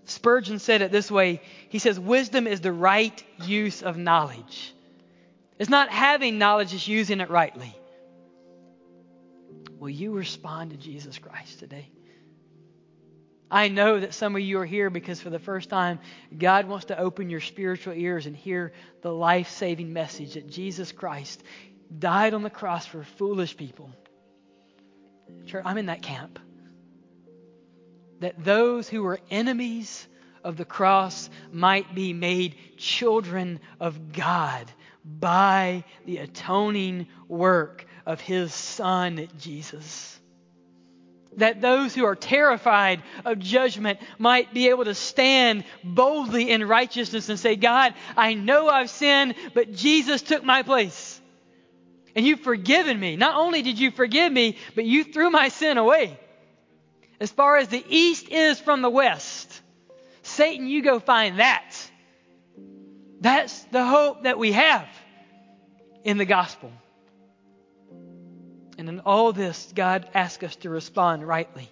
Spurgeon 0.05 0.59
said 0.59 0.81
it 0.81 0.91
this 0.91 1.09
way 1.09 1.41
He 1.69 1.79
says, 1.79 1.99
Wisdom 1.99 2.47
is 2.47 2.61
the 2.61 2.73
right 2.73 3.23
use 3.45 3.81
of 3.81 3.97
knowledge. 3.97 4.73
It's 5.57 5.69
not 5.69 5.89
having 5.89 6.37
knowledge, 6.37 6.73
it's 6.73 6.87
using 6.87 7.19
it 7.21 7.29
rightly. 7.29 7.75
Will 9.79 9.89
you 9.89 10.11
respond 10.11 10.71
to 10.71 10.77
Jesus 10.77 11.17
Christ 11.17 11.59
today? 11.59 11.89
I 13.49 13.67
know 13.67 13.99
that 13.99 14.13
some 14.13 14.35
of 14.35 14.41
you 14.41 14.59
are 14.59 14.65
here 14.65 14.89
because 14.89 15.19
for 15.19 15.29
the 15.29 15.39
first 15.39 15.69
time, 15.69 15.99
God 16.37 16.67
wants 16.67 16.85
to 16.85 16.97
open 16.97 17.29
your 17.29 17.41
spiritual 17.41 17.93
ears 17.93 18.25
and 18.25 18.35
hear 18.35 18.71
the 19.01 19.11
life 19.11 19.49
saving 19.49 19.91
message 19.91 20.35
that 20.35 20.49
Jesus 20.49 20.91
Christ 20.93 21.43
died 21.99 22.33
on 22.33 22.43
the 22.43 22.49
cross 22.49 22.85
for 22.85 23.03
foolish 23.03 23.57
people. 23.57 23.91
Church, 25.45 25.63
I'm 25.65 25.77
in 25.77 25.87
that 25.87 26.01
camp. 26.01 26.39
That 28.19 28.43
those 28.43 28.87
who 28.87 29.03
were 29.03 29.19
enemies 29.29 30.07
of 30.43 30.57
the 30.57 30.65
cross 30.65 31.29
might 31.51 31.93
be 31.93 32.13
made 32.13 32.55
children 32.77 33.59
of 33.79 34.11
God 34.11 34.71
by 35.05 35.83
the 36.05 36.17
atoning 36.17 37.07
work 37.27 37.85
of 38.05 38.19
his 38.21 38.53
Son, 38.53 39.27
Jesus. 39.39 40.19
That 41.37 41.61
those 41.61 41.95
who 41.95 42.05
are 42.05 42.15
terrified 42.15 43.01
of 43.23 43.39
judgment 43.39 43.99
might 44.17 44.53
be 44.53 44.69
able 44.69 44.85
to 44.85 44.95
stand 44.95 45.63
boldly 45.83 46.49
in 46.49 46.67
righteousness 46.67 47.29
and 47.29 47.39
say, 47.39 47.55
God, 47.55 47.93
I 48.17 48.33
know 48.33 48.67
I've 48.67 48.89
sinned, 48.89 49.35
but 49.53 49.71
Jesus 49.71 50.21
took 50.21 50.43
my 50.43 50.63
place. 50.63 51.20
And 52.15 52.25
you've 52.25 52.41
forgiven 52.41 52.99
me. 52.99 53.15
Not 53.15 53.35
only 53.35 53.61
did 53.61 53.79
you 53.79 53.91
forgive 53.91 54.31
me, 54.31 54.57
but 54.75 54.85
you 54.85 55.03
threw 55.03 55.29
my 55.29 55.49
sin 55.49 55.77
away. 55.77 56.19
As 57.19 57.31
far 57.31 57.57
as 57.57 57.67
the 57.67 57.83
east 57.87 58.29
is 58.29 58.59
from 58.59 58.81
the 58.81 58.89
west, 58.89 59.61
Satan, 60.23 60.67
you 60.67 60.81
go 60.81 60.99
find 60.99 61.39
that. 61.39 61.75
That's 63.19 63.63
the 63.65 63.85
hope 63.85 64.23
that 64.23 64.39
we 64.39 64.51
have 64.53 64.87
in 66.03 66.17
the 66.17 66.25
gospel. 66.25 66.71
And 68.77 68.89
in 68.89 68.99
all 69.01 69.31
this, 69.31 69.71
God 69.75 70.09
asks 70.13 70.43
us 70.43 70.55
to 70.57 70.69
respond 70.69 71.27
rightly. 71.27 71.69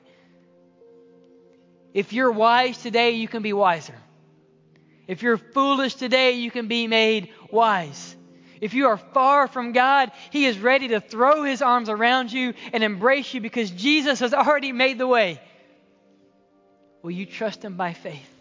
If 1.93 2.13
you're 2.13 2.31
wise 2.31 2.77
today, 2.77 3.11
you 3.11 3.27
can 3.27 3.41
be 3.41 3.51
wiser. 3.51 3.95
If 5.07 5.23
you're 5.23 5.37
foolish 5.37 5.95
today, 5.95 6.33
you 6.33 6.51
can 6.51 6.67
be 6.67 6.85
made 6.85 7.33
wise. 7.51 8.15
If 8.62 8.74
you 8.74 8.88
are 8.88 8.97
far 8.97 9.47
from 9.47 9.72
God, 9.72 10.12
He 10.32 10.45
is 10.45 10.60
ready 10.60 10.89
to 10.89 10.99
throw 10.99 11.43
His 11.43 11.62
arms 11.62 11.89
around 11.89 12.32
you 12.32 12.53
and 12.74 12.84
embrace 12.84 13.34
you 13.34 13.41
because 13.41 13.72
Jesus 13.72 14.20
has 14.20 14.34
already 14.34 14.72
made 14.72 14.97
the 14.97 15.07
way. 15.07 15.39
Will 17.01 17.12
you 17.12 17.26
trust 17.26 17.64
Him 17.64 17.78
by 17.78 17.93
faith? 17.93 18.39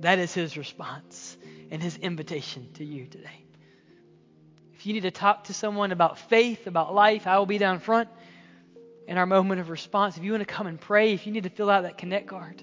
That 0.00 0.18
is 0.18 0.32
his 0.34 0.56
response 0.56 1.36
and 1.70 1.82
his 1.82 1.96
invitation 1.96 2.68
to 2.74 2.84
you 2.84 3.06
today. 3.06 3.44
If 4.74 4.86
you 4.86 4.92
need 4.92 5.04
to 5.04 5.10
talk 5.10 5.44
to 5.44 5.54
someone 5.54 5.90
about 5.90 6.18
faith, 6.18 6.66
about 6.66 6.94
life, 6.94 7.26
I 7.26 7.38
will 7.38 7.46
be 7.46 7.58
down 7.58 7.80
front 7.80 8.08
in 9.08 9.16
our 9.16 9.26
moment 9.26 9.60
of 9.60 9.70
response. 9.70 10.16
If 10.16 10.24
you 10.24 10.32
want 10.32 10.46
to 10.46 10.54
come 10.54 10.66
and 10.66 10.78
pray, 10.78 11.14
if 11.14 11.26
you 11.26 11.32
need 11.32 11.44
to 11.44 11.50
fill 11.50 11.70
out 11.70 11.84
that 11.84 11.96
connect 11.96 12.26
card. 12.26 12.62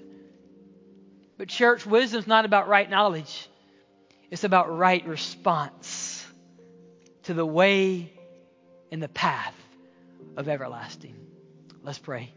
But 1.36 1.48
church 1.48 1.84
wisdom 1.84 2.20
is 2.20 2.26
not 2.28 2.44
about 2.44 2.68
right 2.68 2.88
knowledge. 2.88 3.48
It's 4.34 4.42
about 4.42 4.76
right 4.76 5.06
response 5.06 6.26
to 7.22 7.34
the 7.34 7.46
way 7.46 8.12
and 8.90 9.00
the 9.00 9.08
path 9.08 9.54
of 10.36 10.48
everlasting. 10.48 11.14
Let's 11.84 12.00
pray. 12.00 12.32